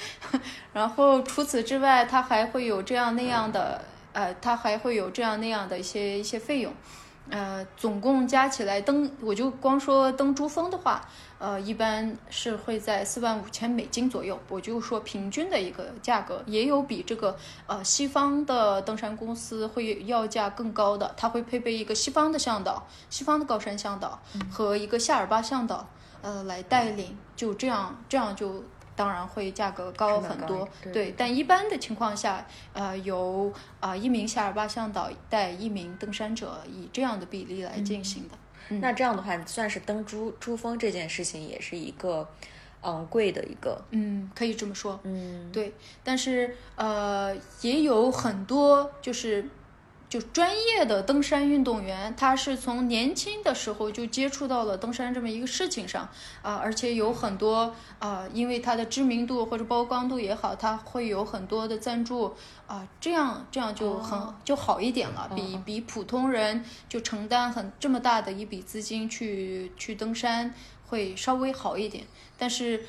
[0.72, 6.72] 然后除此之外，他还会有这样那样的呃，他还会有这样那样的一些一些费用。
[7.30, 11.08] 呃，总共加起来登，我就光说登珠峰的话，
[11.38, 14.38] 呃，一般是会在四万五千美金左右。
[14.48, 17.36] 我就说平均的一个价格，也有比这个
[17.66, 24.18] 呃西方的登山公司会要价更高的，它会配备一个西方的向导、西方的高山向导
[24.50, 25.88] 和一个夏尔巴向导，
[26.22, 27.16] 呃，来带领。
[27.34, 28.64] 就这样，这样就
[28.96, 38.36] 当然会价格高很多对，但一般的情况下，呃，由啊、一名夏尔巴向导带一名登山者，以这样的比例来进行的。
[38.80, 42.26] 那这样的话，算是登珠珠峰这件事情，也是一个
[42.80, 44.98] 昂贵的一个，嗯，可以这么说。
[45.04, 49.48] 嗯，对，但是呃，也有很多就是
[50.08, 56.08] 就专业的登山运动员，他是从年轻的时候就接触到了登山这么一个事情上
[56.42, 62.34] 啊、而且有很多啊、因为他的知名度或者曝光度也好，他会有很多的赞助
[62.66, 70.54] 啊、这样这样就很、就好一点了，比比普通人就承担很这么大的一笔资金去去登山
[70.86, 72.04] 会稍微好一点，
[72.38, 72.84] 但是。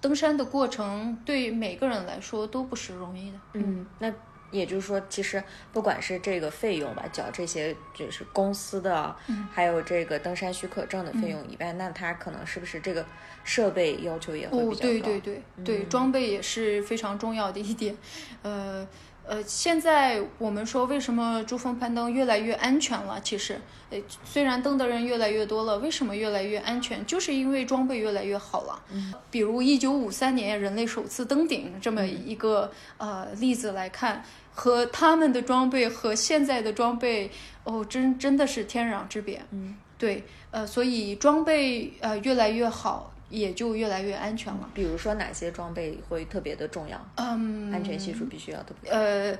[0.00, 3.38] 登山的过程对每个人来说都不是容易的。
[3.54, 4.08] 嗯，那
[4.50, 9.14] 也就是说，其实不管是这个费用吧，缴这些就是公司的，
[9.52, 13.04] 还有这个登山许可证的费用以外，那它可能是不是这个
[13.44, 14.86] 设备要求也会哦比，较高？
[14.86, 17.96] 对对对对，装备也是非常重要的一点。
[18.42, 18.86] 呃
[19.28, 23.20] 呃，现在我们说为什么珠峰攀登越来越安全了？
[23.20, 23.60] 其实，
[23.90, 27.04] 呃，虽然登的人越来越多了，为什么越来越安全？
[27.04, 28.82] 就是因为装备越来越好了。
[28.90, 34.24] 嗯，比如一九五三年人类首次登顶这么一个呃例子来看，
[34.54, 37.30] 和他们的装备和现在的装备，
[37.64, 39.42] 哦，真真的是天壤之别。
[39.50, 43.12] 嗯，对，呃，所以装备呃越来越好。
[43.28, 44.68] 也就越来越安全了。
[44.74, 46.98] 比如说哪些装备会特别的重要？
[47.16, 48.90] 嗯，安全系数必须要特别。
[48.90, 49.36] 呃，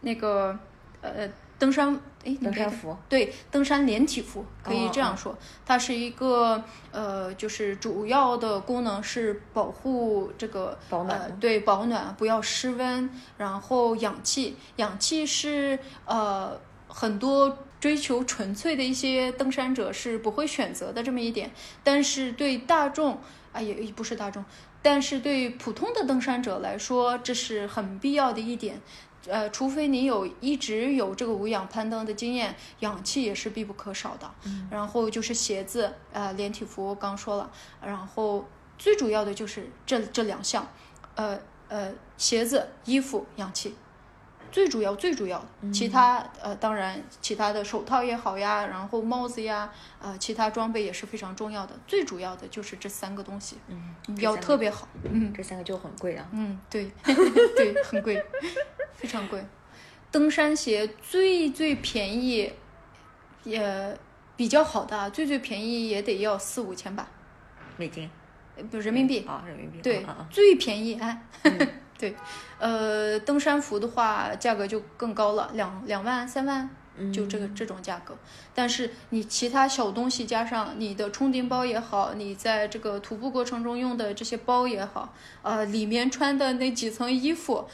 [0.00, 0.58] 那个
[1.00, 1.28] 呃，
[1.58, 13.08] 登山哎，登山服对，登山连体服可以这样说，它是一个呃，就是主要的功能是保护这个保暖，对，保暖不要失温，
[13.38, 17.58] 然后氧气，氧气是呃很多。
[17.82, 21.50] 追求纯粹的一些登山者是不会选择的这么一点，
[21.82, 23.18] 但是对大众
[23.52, 24.44] 啊也不是大众，
[24.80, 28.80] 但是对普通的登山者来说，这是很必要的一点。
[29.26, 34.30] 呃，除非你有一直有这个无氧攀登的经验，氧气也是必不可少的。
[34.70, 37.50] 然后就是鞋子，呃，连体服刚说了，
[37.84, 38.46] 然后
[38.78, 40.70] 最主要的就是这这两项，
[41.16, 43.74] 呃呃，鞋子、衣服、氧气。
[44.52, 51.74] 最主要最主要的，其他呃，当然其他的手套也好呀，然后帽子呀，呃，其他装备也是非常重要的。
[51.86, 56.92] 最主要的就是这三个东西，嗯，要特别好，嗯，这三个就很贵啊，嗯，对，
[57.56, 58.22] 对，很贵，
[58.94, 59.42] 非常贵。
[60.10, 62.52] 登山鞋最最便宜，
[63.44, 63.98] 也
[64.36, 67.08] 比较好的，最最便宜也得要四五千吧，
[67.78, 68.10] 美金，
[68.70, 71.22] 不人民币啊，人民币，对，最便宜哎。
[72.02, 72.16] 对，
[72.58, 76.68] 呃，登山服的话，价格就更高了，两两万、三万，
[77.12, 78.18] 就这个这种价格。
[78.52, 87.68] 但是你其他小东西加上你的充电包也好，你在这个徒步过程中用的这些包也好，呃，里面穿的那几层衣服，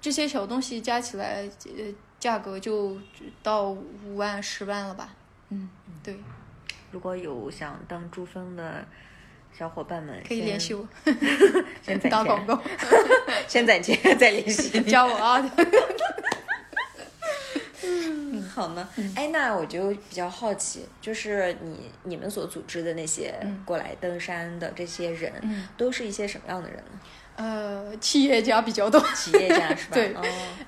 [0.00, 2.98] 这些小东西加起来，呃，价格就
[3.44, 5.10] 到五万、十万了吧？
[5.50, 5.70] 嗯，
[6.02, 6.18] 对。
[6.90, 8.84] 如果有想当珠峰的。
[9.58, 10.86] 小伙伴们可以联系我，
[11.82, 12.62] 先攒打广告，
[13.48, 15.50] 先攒钱再联系， 教我啊。
[17.82, 18.88] 嗯，好呢。
[19.16, 23.34] 哎，那我就比较好奇，就是你你们所组织的那些
[23.64, 25.32] 过来登山的这些人，
[25.76, 27.00] 都是一些什么样的人呢？
[27.38, 29.90] 呃，企业家比较多，企业家是吧？
[29.94, 30.14] 对，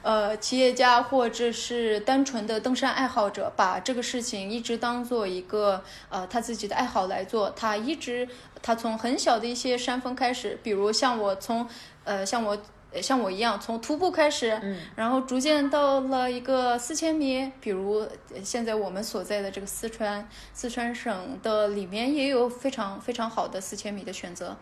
[0.02, 7.50] 呃，企业家或者是单纯的登山爱好者，把这个事情一直当做一个呃他自己的爱好来做。
[7.50, 8.28] 他一直
[8.62, 11.66] 他从很小的一些山峰开始，比如像我从
[12.04, 12.56] 呃像我
[13.00, 18.06] 像我一样从徒步开始，嗯，然后逐渐到了一个四千米，比如
[18.42, 24.56] 现在我们所在的这个四川四川省的里面也有非常非常好的四千米的选择。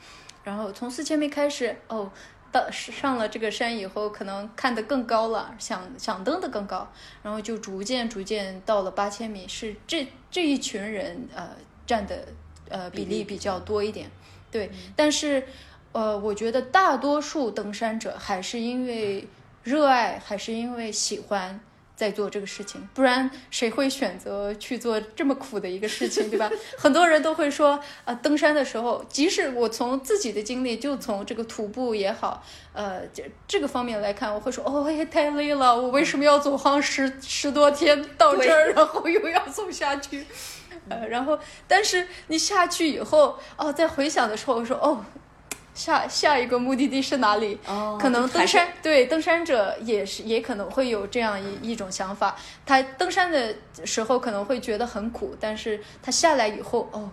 [0.45, 2.11] 然后从四千米开始，哦，
[2.51, 6.91] 到上了这个山以后，可能看得更高了，想想登得更高，
[7.23, 11.51] 然后就逐渐逐渐到了八千米，是这这一群人呃
[11.87, 12.29] 占的
[12.71, 14.11] 呃比例比较多一点，
[14.51, 15.47] 对，但是
[15.93, 19.27] 呃，我觉得大多数登山者还是因为
[19.63, 21.61] 热爱，还是因为喜欢。
[21.99, 26.49] 在做这个事情，不然谁会选择去做这么苦的一个事情，对吧？
[26.79, 32.41] 很多人都会说，啊，登山的时候，即使我从自己的经历，就从这个徒步也好，
[32.73, 40.25] 呃，这这个方面来看，我会说，哦，也太累了，我为什么要走上十十多天到这儿，然后又要走下去？
[40.89, 41.37] 呃，然后，
[41.67, 45.05] 但是你下去以后，哦，在回想的时候，我说，哦。
[45.79, 47.57] 下下一个目的地是哪里？
[47.67, 52.35] 哦，可能登山对登山者也是也可能会有这样一一种想法。
[52.67, 53.55] 他登山的
[53.85, 57.09] 时候可能会觉得很苦，但是他下来以后，哦，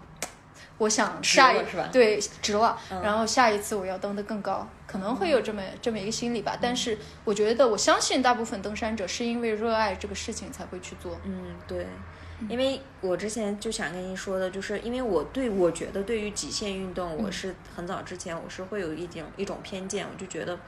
[0.80, 1.60] 我想下一
[1.92, 6.58] 对值了，然后下一次我要登得更高，可能会有这么这么一个心理吧。
[6.60, 11.16] 但是我觉得，我相信大部分登山者是因为热爱这个事情才会去做。
[11.24, 11.86] 嗯，对。
[12.50, 20.60] 因为我之前就想跟您说的，就是因为我对我觉得对于极限运动，我是很早之前我是会有一点一种偏见，我就觉得，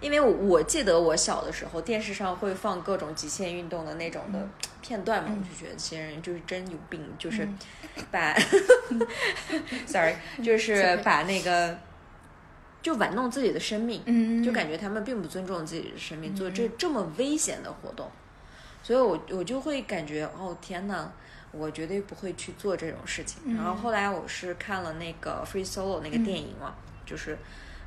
[0.00, 4.48] 因为我我记得我小的时候电视上会放各种极限运动的那种的
[4.82, 7.48] 片段嘛，我就觉得这些人就是真有病，就是
[8.10, 8.34] 把，
[9.86, 11.78] sorry，就是把那个
[12.82, 14.42] 就玩弄自己的生命，嗯。
[14.42, 18.10] 就感觉他们并不尊重自己的生命，做这这么危险的活动。
[18.84, 21.10] 所以，我我就会感觉，哦天呐，
[21.52, 23.56] 我绝对不会去做这种事情。
[23.56, 26.74] 然后后来我是看了那个《Free Solo》那个电影嘛，
[27.06, 27.38] 就是，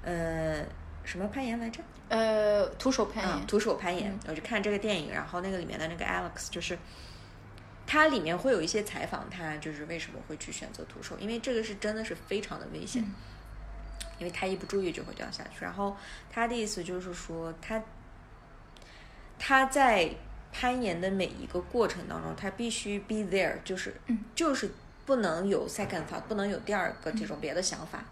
[0.02, 0.66] 呃，
[1.04, 1.84] 什么攀岩来着？
[2.10, 3.46] 呃，徒手攀岩。
[3.46, 4.18] 徒手攀岩。
[4.28, 6.76] 我就看这个电影，然后那个里面的那个 Alex，就是，
[7.86, 13.04] 它里面会有一些采访，他就是为什么会去选择徒手，因为这个是真的是非常的危险，
[14.18, 15.64] 因为他一不注意就会掉下去。
[15.64, 15.96] 然后
[16.32, 17.80] 他的意思就是说他。
[19.40, 20.10] 他在
[20.52, 24.72] 攀岩的每一个过程当中，他必须 be there，就是、嗯就是
[25.06, 28.04] 不能有 second thought，不能有第二个这种别的想法，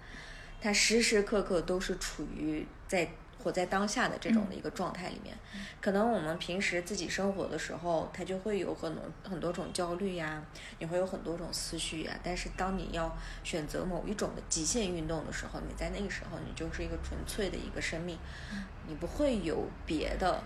[0.61, 3.09] 他时时刻刻都是处于在
[3.43, 5.35] 活在当下的这种的一个状态里面。
[5.79, 10.43] 可能我们平时自己生活的时候，他就会有很多很多种焦虑呀，
[10.79, 12.19] 你会有很多种思绪呀。
[12.23, 18.17] 但是当你要选择某一种的极限运动的时候，你在那个时候，你就是一个纯粹的一个生命，
[18.87, 20.41] 你不会有别的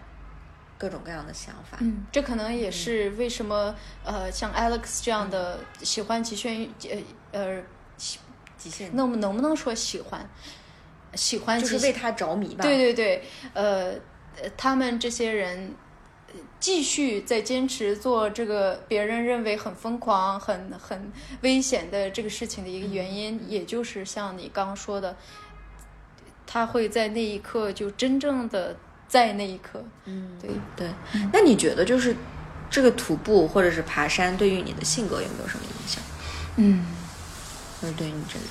[0.79, 1.77] 各种各样的想法。
[1.81, 6.73] 嗯，这可能也是为什么呃，像 Alex 这样的喜欢极限运
[7.31, 7.63] 呃呃，
[7.97, 8.17] 喜
[8.57, 10.27] 极限那我们能不能说喜欢？
[11.15, 12.63] 喜欢就是为他着迷吧。
[12.63, 13.23] 对对对，
[13.53, 13.93] 呃，
[14.41, 15.73] 呃他们这些人
[16.27, 21.11] 呃继续在坚持做这个别人认为很疯狂、很很
[21.41, 25.17] 危险的这个事情的一个原因，也就是像你刚刚说的，
[26.45, 28.77] 他会在那一刻就真正的
[29.09, 30.87] 在那一刻，嗯，对，对。
[31.33, 32.15] 那你觉得就是
[32.69, 36.01] 这个徒步或者是爬山对于你的性格有没有什么影响？
[36.55, 36.85] 嗯。
[37.81, 38.45] 或者对你这个？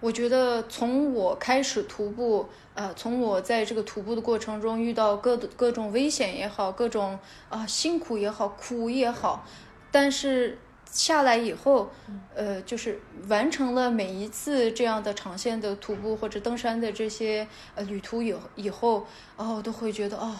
[0.00, 9.44] 我觉得从我开始徒步，呃，从我在这个徒步的过程中遇到各各种危险也好，各种啊、辛苦也好，苦也好，
[9.90, 10.56] 但是
[10.90, 11.90] 下来以后，
[12.34, 20.34] 呃，就是完成了每一次这样的长线的徒步或者登山的这些呃旅途以以后，哦，我都会觉得哦，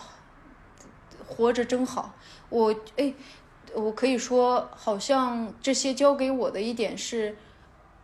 [1.27, 2.15] 活着真好。
[2.49, 3.15] 我哎，
[3.75, 7.37] 我可以说，好像这些教给我的一点是。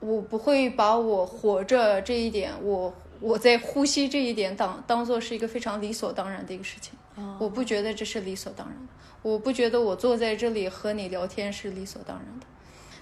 [0.01, 6.92] 我不会把我活着这一点，我我在呼吸这一点当当做是一个非常理所当然的一个事情。
[7.17, 8.93] 哦我不觉得这是理所当然的，
[9.23, 12.47] 我不觉得我坐在这里和你聊天是理所当然的。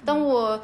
[0.04, 0.60] 当我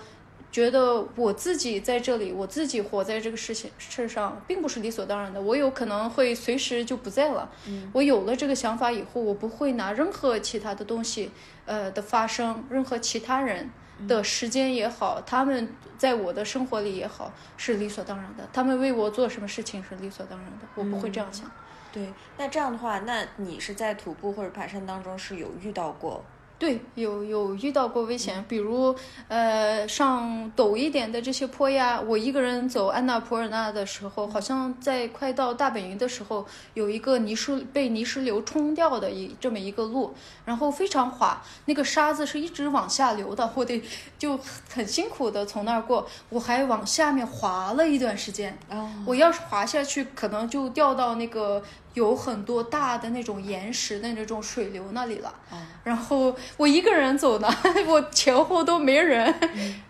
[0.51, 5.41] 觉得我自己在这里，我自己活在这个事情事上，并不是理所当然的。
[5.41, 7.51] 我有可能会随时就不在了。
[7.67, 11.31] 嗯我有了这个想法以后，我不会拿任何其他的东西，
[11.67, 13.71] 呃的发生，任何其他人
[14.07, 15.69] 的时间也好，他们
[15.99, 18.49] 在我的生活里也好，是理所当然的。
[18.53, 21.51] 他们为我做什么事情是理所当然的，我不会这样想。
[21.93, 26.23] 对，那这样的话，那你是在徒步或者爬山当中是有遇到过？
[26.59, 28.93] 对，有有遇到过危险，比如
[29.29, 36.45] 呃上陡一点的这些坡呀，我一个人走安娜普尔纳的时候，好像在快到大本营的时候，
[36.75, 40.13] 有一个泥石被泥石流冲掉的一这么一个路，
[40.45, 43.81] 然后非常滑，那个沙子是一直往下流的，我得
[44.19, 44.37] 就
[44.69, 51.63] 很辛苦的从那儿过，我还往下面滑了一段时间，哦，我要是滑下去，可能就掉到那个
[51.99, 55.29] 有很多大的那种岩石的那种水流那里了。
[55.51, 57.49] 哦然后我一个人走呢，
[57.89, 59.35] 我前后都没人，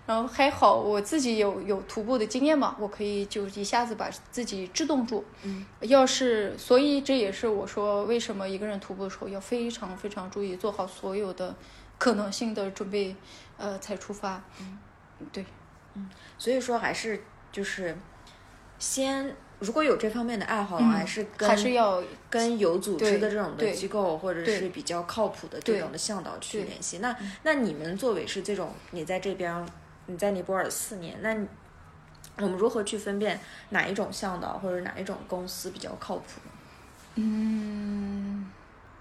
[0.06, 5.24] 然后还好我自己有有徒步的经验嘛，我可以就一下子把自己制动住。
[5.42, 11.52] 嗯，要是所以这也是我说为什么一个人徒步的时候要非常非常注意，做好所有的
[11.98, 13.16] 可能性的准备，
[13.56, 14.40] 呃，才出发。
[14.60, 14.78] 嗯，
[15.32, 15.44] 对。
[16.38, 17.98] 所以说还是就是
[18.78, 26.98] 先如果有这方面的爱好，嗯还是跟还是要跟有组织的这种的机构，或者是比较靠谱的这种的向导去联系。
[26.98, 29.66] 那那你们作为是这种，你在这边
[30.06, 31.36] 你在尼泊尔四年，那
[32.44, 33.40] 我们如何去分辨
[33.70, 36.52] 哪一种向导或者哪一种公司比较靠谱呢？
[37.16, 38.07] 嗯，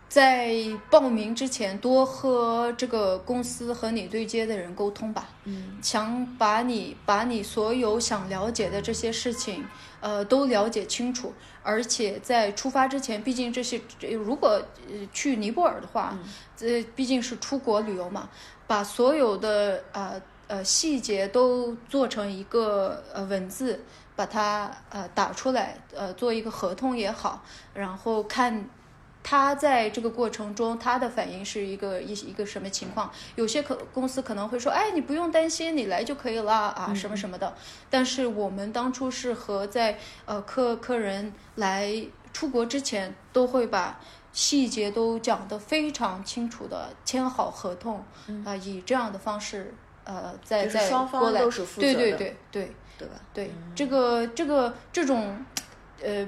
[0.09, 0.55] 在
[0.89, 5.29] 报名之前，多和这个公司和你对接的人沟通吧。
[5.43, 9.65] 嗯想把你把你所有想了解的这些事情，
[9.99, 11.33] 呃，都了解清楚。
[11.61, 13.81] 而且在出发之前，毕竟这些
[14.11, 16.17] 如果呃去尼泊尔的话，
[16.55, 18.29] 这、毕竟是出国旅游嘛，
[18.65, 23.83] 把所有的呃呃细节都做成一个呃文字，
[24.15, 27.43] 把它呃打出来，呃做一个合同也好，
[27.73, 28.69] 然后看
[29.29, 33.11] 他在这个过程中他的反应是一个一一个什么情况？
[33.35, 37.53] 有些可公司可能会说，哎，你不用担心，你来就可以了啊，什么什么的。
[37.89, 41.91] 但是我们当初是和在呃客客人来
[42.31, 43.99] 出国之前，都会把
[44.31, 48.01] 细节都讲得非常清楚的，签好合同
[48.45, 49.73] 啊、以这样的方式
[50.05, 52.75] 呃再就是再双方过来，都是负责的对对对对。
[52.97, 53.13] 对吧？
[53.31, 55.45] 对，这个这个这种，
[56.01, 56.27] 呃，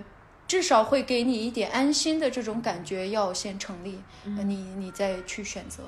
[0.49, 4.01] 至少会给你一点安心的这种感觉，要先成立，
[4.35, 5.83] 呃你你再去选择。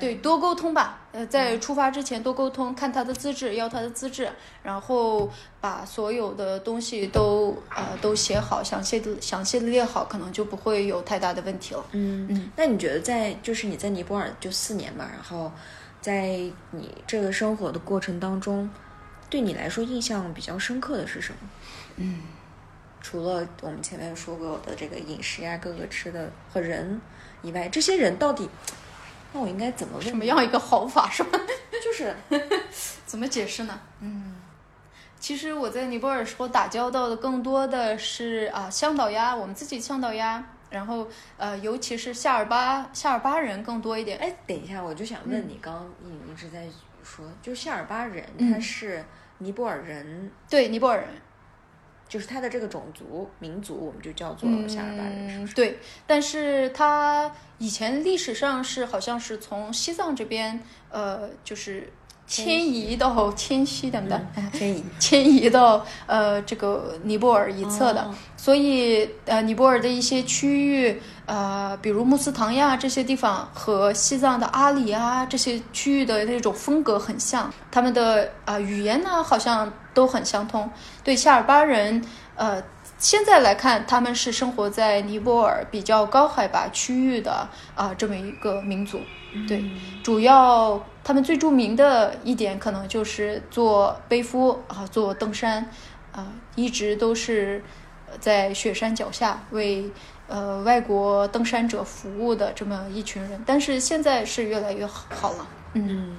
[0.00, 1.00] 对，多沟通吧。
[1.12, 4.30] 呃，在出发之前多沟通，看他的资质，要他的资质，
[4.62, 5.28] 然后
[5.60, 11.84] 把所有的东西都呃都写好，详细的详细的列好，可能就不会有太大的问题了。
[11.92, 15.52] 嗯嗯，那你觉得在就是你在尼泊尔就四年嘛，然后
[16.00, 18.70] 在你这个生活的过程当中，
[19.28, 22.06] 对你来说印象比较深刻的是什么？
[23.00, 27.00] 除了我们前面说过的这个饮食呀、各个吃的和人
[27.42, 28.48] 以外，这些人到底，
[29.32, 30.06] 那我应该怎么问？
[30.06, 31.38] 什么样一个好法是吧？
[31.82, 32.14] 就是
[33.06, 33.80] 怎么解释呢？
[34.00, 34.34] 嗯，
[35.18, 44.18] 其实我在尼泊尔时候打交道的更多的是啊向导呀，我们自己向导呀，然后呃，尤其是夏尔巴夏尔巴人更多一点。
[44.18, 46.66] 哎，等一下，我就想问你，刚刚你一直在
[47.02, 49.04] 说，就夏尔巴人嗯他是
[49.38, 51.08] 尼泊尔人，对尼泊尔人，
[52.10, 55.52] 就是他的这个种族民族，我们就叫做夏尔巴人，是不是？
[55.52, 61.90] 嗯对，但是他以前历史上是好像是从西藏这边呃，就是
[62.26, 64.08] 迁移到迁徙等
[64.52, 80.70] 迁移 迁移到呃这个尼泊尔一侧的，哦所以呃尼泊尔的一些区域，呃比如穆斯唐亚这些地方和西藏的阿里啊这些区域的那种风格很像，他们的啊、呃语言呢好像都很相通。
[81.04, 82.04] 对夏尔巴人，
[82.36, 82.62] 呃
[82.98, 89.00] 现在来看他们是生活在尼泊尔比较高海拔区域的啊、这么一个民族。
[89.48, 89.64] 对，
[90.02, 95.66] 主要他们最著名的一点可能就是做背夫啊，做登山
[96.12, 96.26] 啊，
[96.56, 97.64] 一直都是
[98.10, 99.90] 呃在雪山脚下为
[100.26, 103.42] 呃外国登山者服务的这么一群人。
[103.46, 106.16] 但是现在是越来越好了，嗯，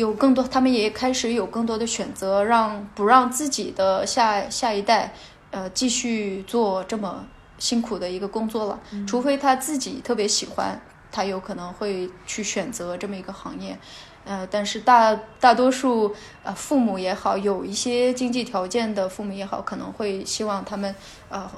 [0.00, 5.12] 有更多，他们也开始有更多的选择，让不让自己的下下一代
[5.50, 7.24] 呃继续做这么
[7.58, 10.80] 辛苦的一个工作了，除非他自己特别喜欢。
[11.12, 13.76] 他有可能会去选择这么一个行业，
[14.24, 20.94] 呃，但是大大多数呃父母也好，有一些经济条件的父母也好，可能会希望他们
[21.28, 21.50] 呃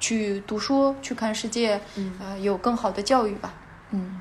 [0.00, 1.78] 去读书、去看世界，
[2.18, 3.52] 呃，有更好的教育吧，
[3.90, 4.18] 嗯。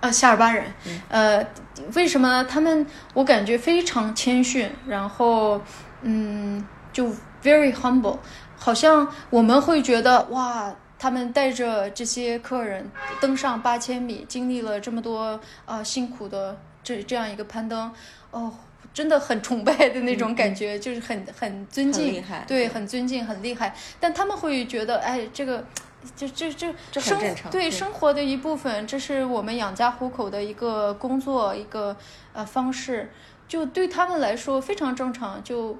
[0.00, 0.64] 呃，夏尔巴人，
[1.10, 1.46] 呃，
[1.94, 2.42] 为什么呢？
[2.44, 5.60] 他们我感觉非常谦逊，然后，
[6.00, 7.06] 嗯，就
[7.42, 8.16] very humble，
[8.56, 12.90] 好像我们会觉得哇，他们带着这些客人
[13.20, 17.92] 登上八千米，经历了这么多啊、呃辛苦的这这样一个攀登，
[18.30, 18.50] 哦，
[18.94, 23.74] 真的很崇拜的那种感觉，就是很很尊敬，很厉害对，很尊敬，很厉害。
[24.00, 25.62] 但他们会觉得，哎，这个。
[26.16, 31.96] 这这这这很生对对生活的一部分，这是我们养家糊口的一个工作，一个
[32.32, 33.10] 呃方式，
[33.46, 35.78] 就对他们来说非常正常，就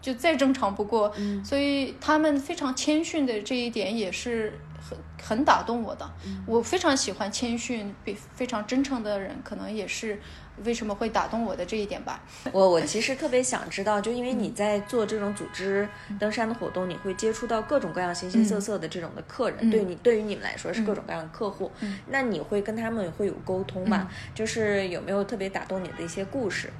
[0.00, 1.12] 就再正常不过。
[1.16, 6.08] 嗯所以他们非常谦逊的这一点也是很很打动我的。
[6.46, 10.20] 我非常喜欢谦逊、比非常真诚的人，可能也是
[10.64, 12.20] 为什么会打动我的这一点吧。
[12.52, 15.88] 我我其实特别想知道，就因为嗯你在做这种组织
[16.18, 19.70] 登山的活动，你会接触到各种各样形形色色的这种的客人，嗯。
[19.70, 21.98] 对你对于你们来说是各种各样的客户，嗯。
[22.08, 24.08] 那你会跟他们会有沟通吗？
[24.34, 26.70] 就是有没有特别打动你的一些故事？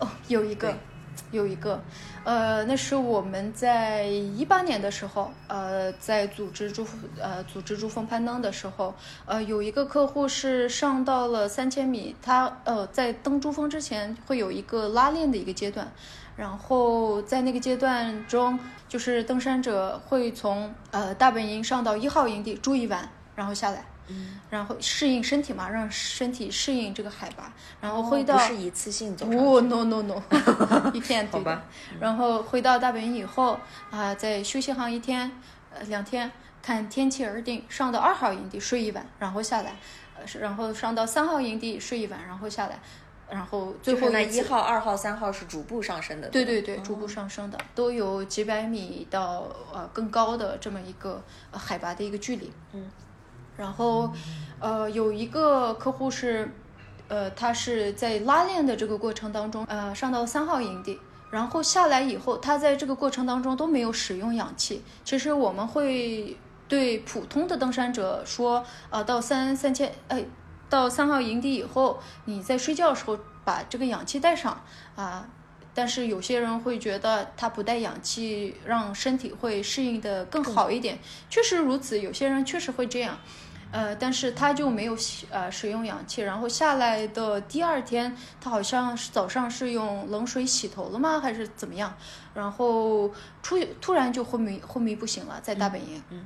[0.00, 0.76] 哦，有一个对，
[1.30, 1.82] 有一个，
[2.24, 6.86] 呃，那是我们在一八年的时候，呃，在组织珠
[7.20, 8.94] 呃组织珠峰攀登的时候，
[9.26, 15.90] 呃，有一个客户是上到了三千米，他呃在登珠峰之前会有一个拉练的一个阶段，
[16.36, 18.58] 然后在那个阶段中，
[18.88, 23.84] 就是登山者会从呃大本营上到一号营地住一晚，然后下来。
[24.08, 30.22] 嗯，然后适应身体嘛，让身体适应这个海拔，然后回到、哦不是一次性走，no no no，
[30.92, 31.64] 一天对吧。
[31.98, 33.58] 然后回到大本营以后
[33.90, 35.30] 啊、再休息上一天，
[35.72, 36.30] 呃，两天，
[36.62, 37.64] 看天气而定。
[37.68, 39.76] 上到二号营地睡一晚，然后下来，
[40.16, 42.78] 呃，然后上到三号营地睡一晚，然后下来，
[43.30, 52.52] 然后最后那后一号、二号、三号是逐步上升的，对对对，逐步上升的，都有几百米到呃更高的这么一个、呃、海拔的一个距离。
[52.72, 52.90] 嗯，
[53.56, 54.12] 然后
[54.60, 56.50] 呃有一个客户是，
[57.08, 60.98] 呃他是在拉练的这个过程当中，呃上到三号营地。
[61.30, 64.84] 然后下来以后，他在这个过程当中都没有使用氧气。
[65.04, 66.36] 其实我们会
[66.68, 70.24] 对普通的登山者说，呃，到三三千，哎，
[70.68, 74.60] 到三号营地以后，你在睡觉的时候把这个氧气带上
[74.94, 75.26] 啊。
[75.74, 80.98] 但是有些人会觉得他不带氧气，让身体会适应的更好一点。
[81.28, 83.18] 确实如此，有些人确实会这样。
[83.72, 91.92] 呃，但是他就没有洗呃使用氧气，然后下来的第二天，他好像是早上是用冷水洗头了吗，还是怎么样？
[92.34, 93.10] 然后
[93.42, 96.00] 出突然就昏迷昏迷不醒了，在大本营。
[96.10, 96.24] 嗯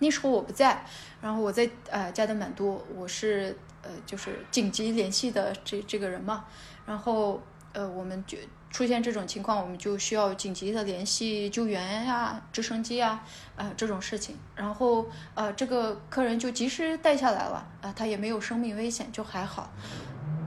[0.00, 0.86] 那时候我不在，
[1.20, 6.44] 然后我在呃加德满都，我是呃就是紧急联系的这这个人嘛，
[6.86, 8.38] 然后呃我们就
[8.70, 13.22] 出现这种情况，我们就需要紧急的联系救援呀、直升机呀，
[13.56, 19.70] 呃这种事情，然后呃这个客人就及时带下来了，啊、他也没有生命危险，就还好，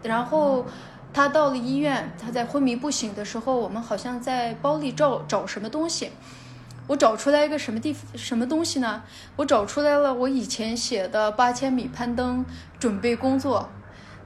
[0.03, 0.65] 然后。
[1.13, 6.09] 他到了医院，他在昏迷不醒的时候，我们好像在包里找找什么东西，
[6.87, 9.03] 我找出来一个什么地什么东西呢？
[9.35, 12.45] 我找出来了我以前写的八千米攀登
[12.79, 13.69] 准备工作。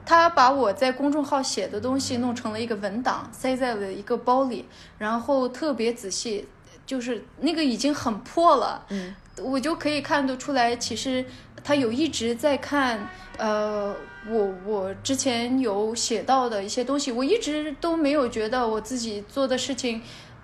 [0.06, 4.64] 他把我在公众号写的东西弄成了一个文档，塞在了一个包里，
[4.98, 6.46] 然后特别仔细，
[6.86, 11.24] 就是那个已经很破了，嗯，我就可以看得出来，其实
[11.64, 13.92] 他有一直在看，呃，
[14.28, 20.00] 我我之前有写到的一些东西，我一直都没有觉得我自己做的事情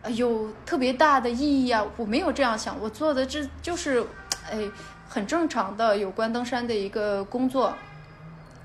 [0.09, 4.05] 有特别大的意义啊，我没有这样想，我做的这就是，
[4.51, 4.59] 哎，
[5.09, 7.73] 很正常的有关登山的一个工作。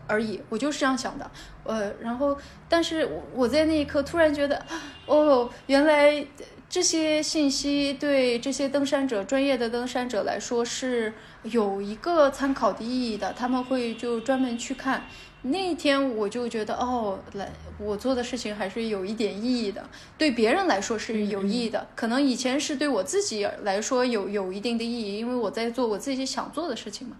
[0.08, 1.30] 而已，我就是这样想的，
[1.64, 2.38] 呃，然后，
[2.70, 4.66] 但是我在那一刻突然觉得，
[5.06, 6.26] 哦，原来
[6.70, 15.06] 这些信息对这些登山者、专业的登山者来说是有一个参考的意义的，他们会就专门去看。
[15.44, 17.50] 那一天我就觉得，哦，来，
[17.80, 19.88] 我做的事情还是有一点意义的，
[20.18, 27.16] 对别人来说是有意义的，可能以前是对我自己来说有有一定的意义，因为我在做我自己想做的事情嘛。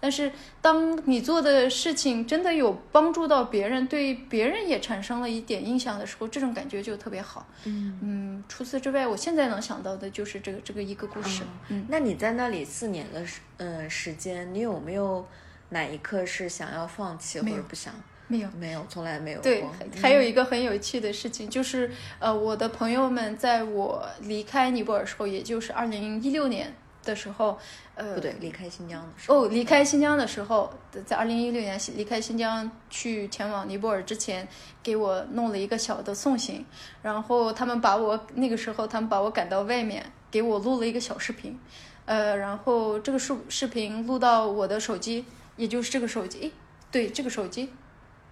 [0.00, 0.32] 但是，
[0.62, 7.46] 当你做的事情真的有帮助到别人，对别人也产生了一点印象的时候，这种感觉就特别好。
[7.64, 8.44] 嗯嗯。
[8.48, 11.42] 除此之外，我现在能想到的就是这个这个一个故事。
[11.68, 11.84] 嗯。
[11.88, 15.26] 那你在那里四年的时嗯时间，你有没有
[15.68, 17.92] 哪一刻是想要放弃或者不想？
[18.26, 19.40] 没有，没有，从来没有。
[19.42, 19.64] 对，
[20.00, 21.90] 还有一个很有趣的事情，就是
[22.20, 26.72] 呃，我的朋友们在我离开尼泊尔时候，也就是二零一六年。
[27.02, 27.58] 的时候，
[27.94, 29.44] 呃，不对，离开新疆的时候。
[29.44, 30.72] 哦，离开新疆的时候，
[31.06, 34.46] 在二零一六年离开新疆去前往尼泊尔之前，
[34.82, 36.64] 给我弄了一个小的送行，
[37.02, 41.58] 然后他们把我那个时候他们把我赶到外面，给我录了一个小视频，
[42.04, 45.24] 呃，然后这个视视频录到我的手机，
[45.56, 46.52] 也就是这个手机，诶，
[46.90, 47.72] 对，这个手机，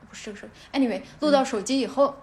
[0.08, 2.14] 不是这个手机，anyway，录到手机以后。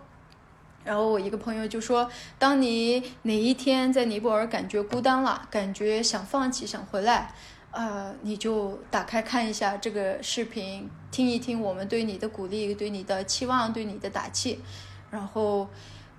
[0.86, 2.08] 然后我一个朋友就说
[2.38, 7.34] ：“当你哪一天在尼泊尔感觉孤单了，感觉想放弃、想回来，
[7.72, 14.62] 呃，你就打开看一下这个视频，听一听我们对你的鼓励、对你的期望、对你的打气。
[15.10, 15.68] 然后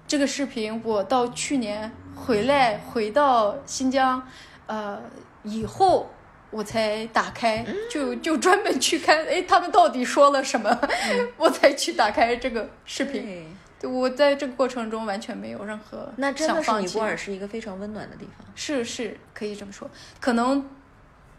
[0.09, 4.21] 这个视频我到去年回来回到新疆，
[4.67, 5.01] 呃，
[5.45, 6.11] 以后
[6.51, 10.77] 我才打开，就就专门去看，哎，他们到底说了什么，
[11.39, 13.47] 我才去打开这个视频。”
[13.83, 19.89] 我在这个过程中完全没有任何那真的是尼泊尔是一个非常温暖的地方，是是可以这么说，
[20.21, 20.69] 可能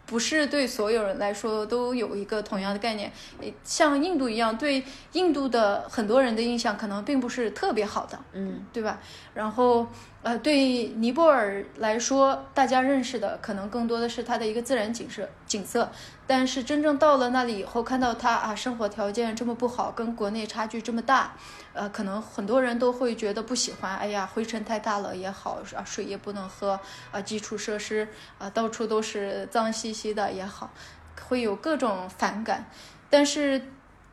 [0.06, 3.12] 不是对所有人来说都有一个同样的概念，
[3.62, 4.82] 像印度一样，对
[5.12, 8.98] 印度的很多人的印象可能并不是特别好的，嗯，对吧？
[9.38, 9.86] 然后
[10.22, 15.88] 呃，对尼泊尔来说，大家认识的可能更多的是它的一个自然景色景色。
[16.26, 21.36] 但是真正到了那里以后，看到它啊，生活条件这么不好，跟国内差距这么大，
[21.72, 23.96] 呃，可能很多人都会觉得不喜欢。
[23.96, 26.80] 哎呀，灰尘太大了也好，啊，水也不能喝，
[27.12, 28.08] 啊，基础设施
[28.38, 30.72] 啊，到处都是脏兮兮的也好，
[31.28, 32.68] 会有各种反感。
[33.08, 33.62] 但是，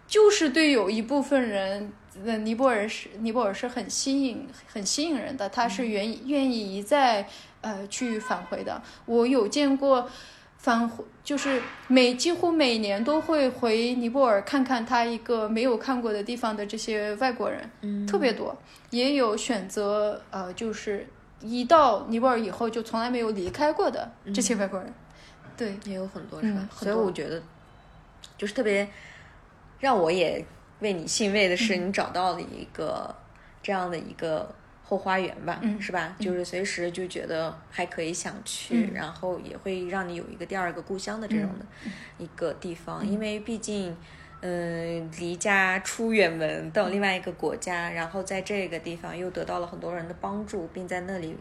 [0.07, 1.91] 就是对有一部分人，
[2.23, 7.27] 呃，尼泊尔是尼泊尔是很吸引、很吸引人的，他是愿意愿意一再
[7.61, 8.81] 呃去返回的。
[9.05, 10.09] 我有见过。
[10.57, 18.57] 返回就是每几乎每年都会回尼泊尔看看他一个没有看过的地方的这些外国人，嗯，特别多，
[18.89, 21.07] 也有选择呃，就是
[21.39, 24.91] 一到尼泊尔以后就从来没有离开过的这些外国人，
[25.55, 26.67] 对，也有很多是吧？
[26.71, 27.39] 所以我觉得
[28.35, 28.87] 就是特别
[29.79, 30.43] 让我也
[30.85, 33.13] 为你欣慰的是，你找到了一个
[33.61, 34.55] 这样的一个。
[34.87, 36.15] 后花园吧，是吧？
[36.19, 41.65] 就是随时就觉得还可以想去，然后也会让你有一个第二个故乡的这种的
[42.19, 43.03] 一个地方。
[43.03, 43.97] 因为毕竟，
[44.41, 51.35] 嗯，离家出远门到另外一个国家，然后在这个地方又得到了很多人的帮助，并在那里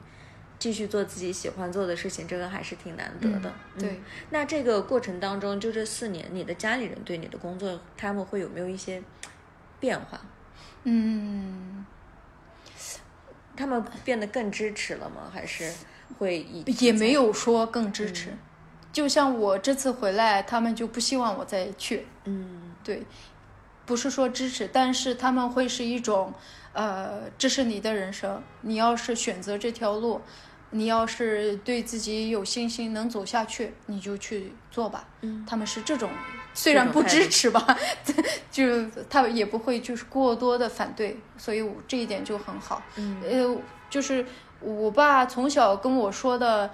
[0.58, 3.52] 继续做自己喜欢做的事情，这个还是挺难得的。
[3.78, 9.02] 对，那这个过程当中，就这四年，你的家里人对你的工作，他们会有没有一些
[9.84, 10.18] 变化？
[10.84, 11.84] 嗯。
[13.54, 15.30] 他们变得更支持了吗？
[15.32, 15.70] 还是
[16.18, 16.44] 会
[16.80, 18.34] 也没有说更支持？
[18.92, 22.06] 就像我这次回来，他们就不希望我再去。
[22.24, 23.02] 嗯，对，
[23.86, 26.32] 不是说支持，但是他们会是一种，
[26.72, 30.20] 呃，这是你的人生，你要是选择这条路，
[30.70, 35.06] 你要是对自己有信心能走下去，你就去做吧。
[35.20, 36.10] 嗯，他们是这种。
[36.56, 37.76] 虽然不支持吧，
[38.54, 42.80] 就他也不会就是过多的反对，所以这一点就很好。
[42.94, 43.56] 嗯，呃，
[43.90, 44.24] 就是
[44.60, 46.70] 我爸从小跟我说的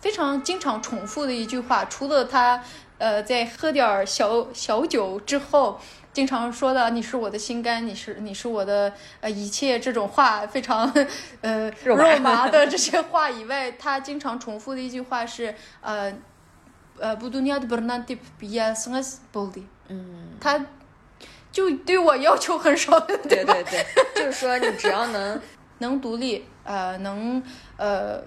[0.00, 2.64] 非常经常重复的一句话，除了他
[2.96, 5.78] 呃，在喝点儿小小酒之后，
[6.14, 10.90] 经常说的“你是我的心肝，你是你是我的呃一切”这种话，非常
[11.42, 16.10] 呃 肉麻的这些话以外，他经常重复的一句话是呃
[16.98, 20.58] 呃不杜尼亚的 bernantip biasngas boldi，嗯，他
[21.52, 25.40] 就对我要求很少， 对对对，就是说你只要能
[25.78, 27.42] 能独立，呃，能
[27.76, 28.20] 呃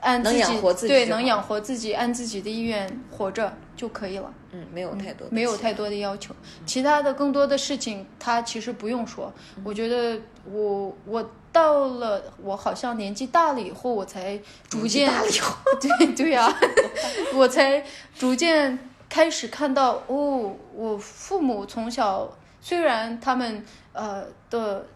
[0.00, 4.32] 按自己能养活自己对，能养活自己，按自己的意愿活着就可以了。
[4.50, 6.34] 嗯没有太多没有太多的要求，
[6.64, 9.30] 其他的更多的事情他其实不用说。
[9.56, 9.62] 嗯。
[9.64, 10.18] 我觉得
[10.50, 15.12] 我我到了我好像年纪大了以后，我才逐渐
[15.98, 16.50] 对对呀、
[17.34, 17.84] 我才
[18.18, 18.78] 逐渐
[19.08, 24.86] 开始看到哦，我父母从小虽然他们呃的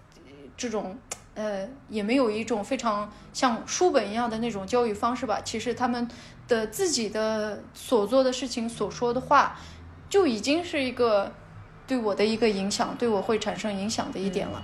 [0.57, 0.97] 这种。
[1.35, 5.41] 呃，也没有一种非常像书本一样的那种教育方式吧。
[5.43, 6.07] 其实他们
[6.47, 9.59] 的自己的所做的事情、所说的话，
[10.11, 11.33] 就已经是一个
[11.87, 14.63] 对我的一个影响，对我会产生影响的一点了。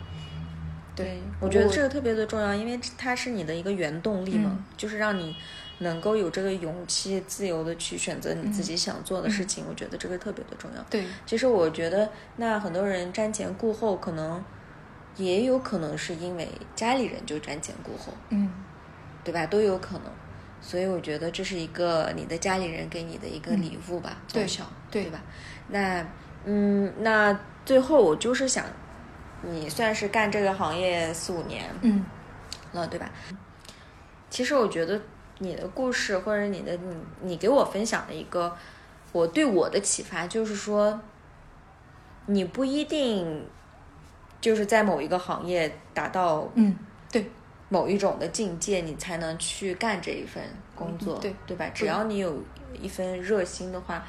[0.95, 5.35] 对，我觉得这个特别的重要，因为它是你的一个原动力嘛，嗯就是让你
[5.79, 9.65] 能够有这个勇气，自由的去选择你自己想做的事情。
[9.69, 10.83] 我觉得这个特别的重要。
[10.91, 14.43] 对，其实我觉得，那很多人瞻前顾后，可能
[15.17, 18.51] 也有可能是因为家里人就瞻前顾后，嗯
[19.25, 19.47] 对吧？
[19.47, 20.05] 都有可能。
[20.61, 25.21] 所以我觉得这是一个你的家里人给你的一个礼物吧，对从小，对吧？
[25.69, 26.05] 那
[26.45, 28.65] 嗯，那最后我就是想，
[29.43, 32.05] 你算是干这个行业四五年，嗯
[32.73, 33.09] 了，对吧？
[34.31, 35.01] 其实我觉得
[35.39, 38.57] 你的故事或者你的你你给我分享的一个
[39.13, 41.01] 我对我的启发，就是说，
[42.27, 43.47] 你不一定
[44.41, 46.77] 就是在某一个行业达到嗯，
[47.11, 47.31] 对。
[47.71, 50.43] 某一种的境界，你才能去干这一份
[50.75, 51.35] 工作，嗯对。
[51.47, 51.69] 对吧？
[51.75, 52.43] 只要你有
[52.81, 54.03] 一份热心的话，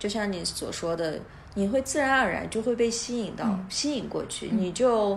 [0.00, 1.20] 就像你所说的，
[1.54, 3.66] 你会自然而然就会被吸引到，嗯。
[3.70, 5.16] 吸引过去，你就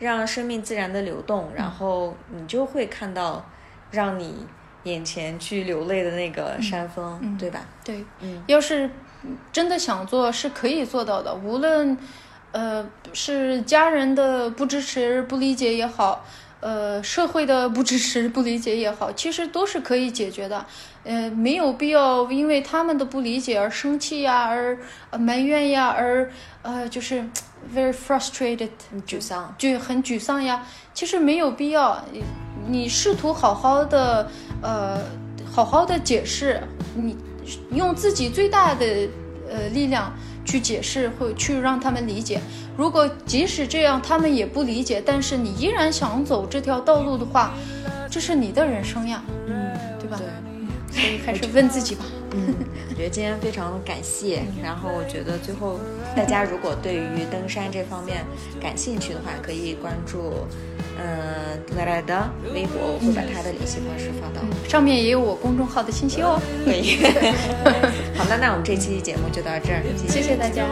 [0.00, 3.44] 让生命自然的流动，然后你就会看到
[3.92, 4.44] 让你
[4.84, 7.60] 眼前去流泪的那个山峰，嗯对吧？
[7.84, 8.04] 对。
[8.20, 8.90] 嗯要是
[9.52, 11.34] 真的想做，是可以做到的。
[11.34, 11.96] 无论
[12.52, 16.24] 呃是家人的不支持、不理解也好，
[16.60, 20.64] 呃社会的不支持、不理解也好，其实都是可以解决的。
[21.04, 24.76] 呃，没有必要因为他们的不理解而生气呀，而
[25.10, 26.30] 呃埋怨呀，而
[26.62, 27.24] 呃就是
[27.74, 30.66] very frustrated，你沮丧，就很沮丧呀。
[30.92, 32.04] 其实没有必要，
[32.66, 34.30] 你你试图好好的
[34.62, 35.00] 呃
[35.50, 36.62] 好好的解释，
[36.94, 37.16] 你
[37.72, 39.08] 用自己最大的
[39.48, 40.12] 呃力量
[40.44, 42.40] 去解释，会去让他们理解。
[42.76, 47.54] 如果即使这样他们也不理解，但是你依然想走这条道路的话，
[48.10, 50.16] 这是你的人生呀，嗯，对吧？
[50.16, 50.26] 对。
[50.90, 52.04] 所以还是问自己吧。
[52.32, 52.52] 嗯，
[52.88, 54.42] 我觉得今天非常感谢。
[54.60, 55.78] 然后我觉得最后
[56.16, 58.24] 大家如果对于登山这方面
[58.60, 60.34] 感兴趣的话，可以关注
[61.00, 64.44] 呃来来的微博，我会把他的联系方式发到。
[64.68, 66.38] 上面也有我公众号的信息哦。
[66.64, 66.98] 可以。
[68.14, 70.66] 好，了那我们这期节目就到这儿，谢谢大家。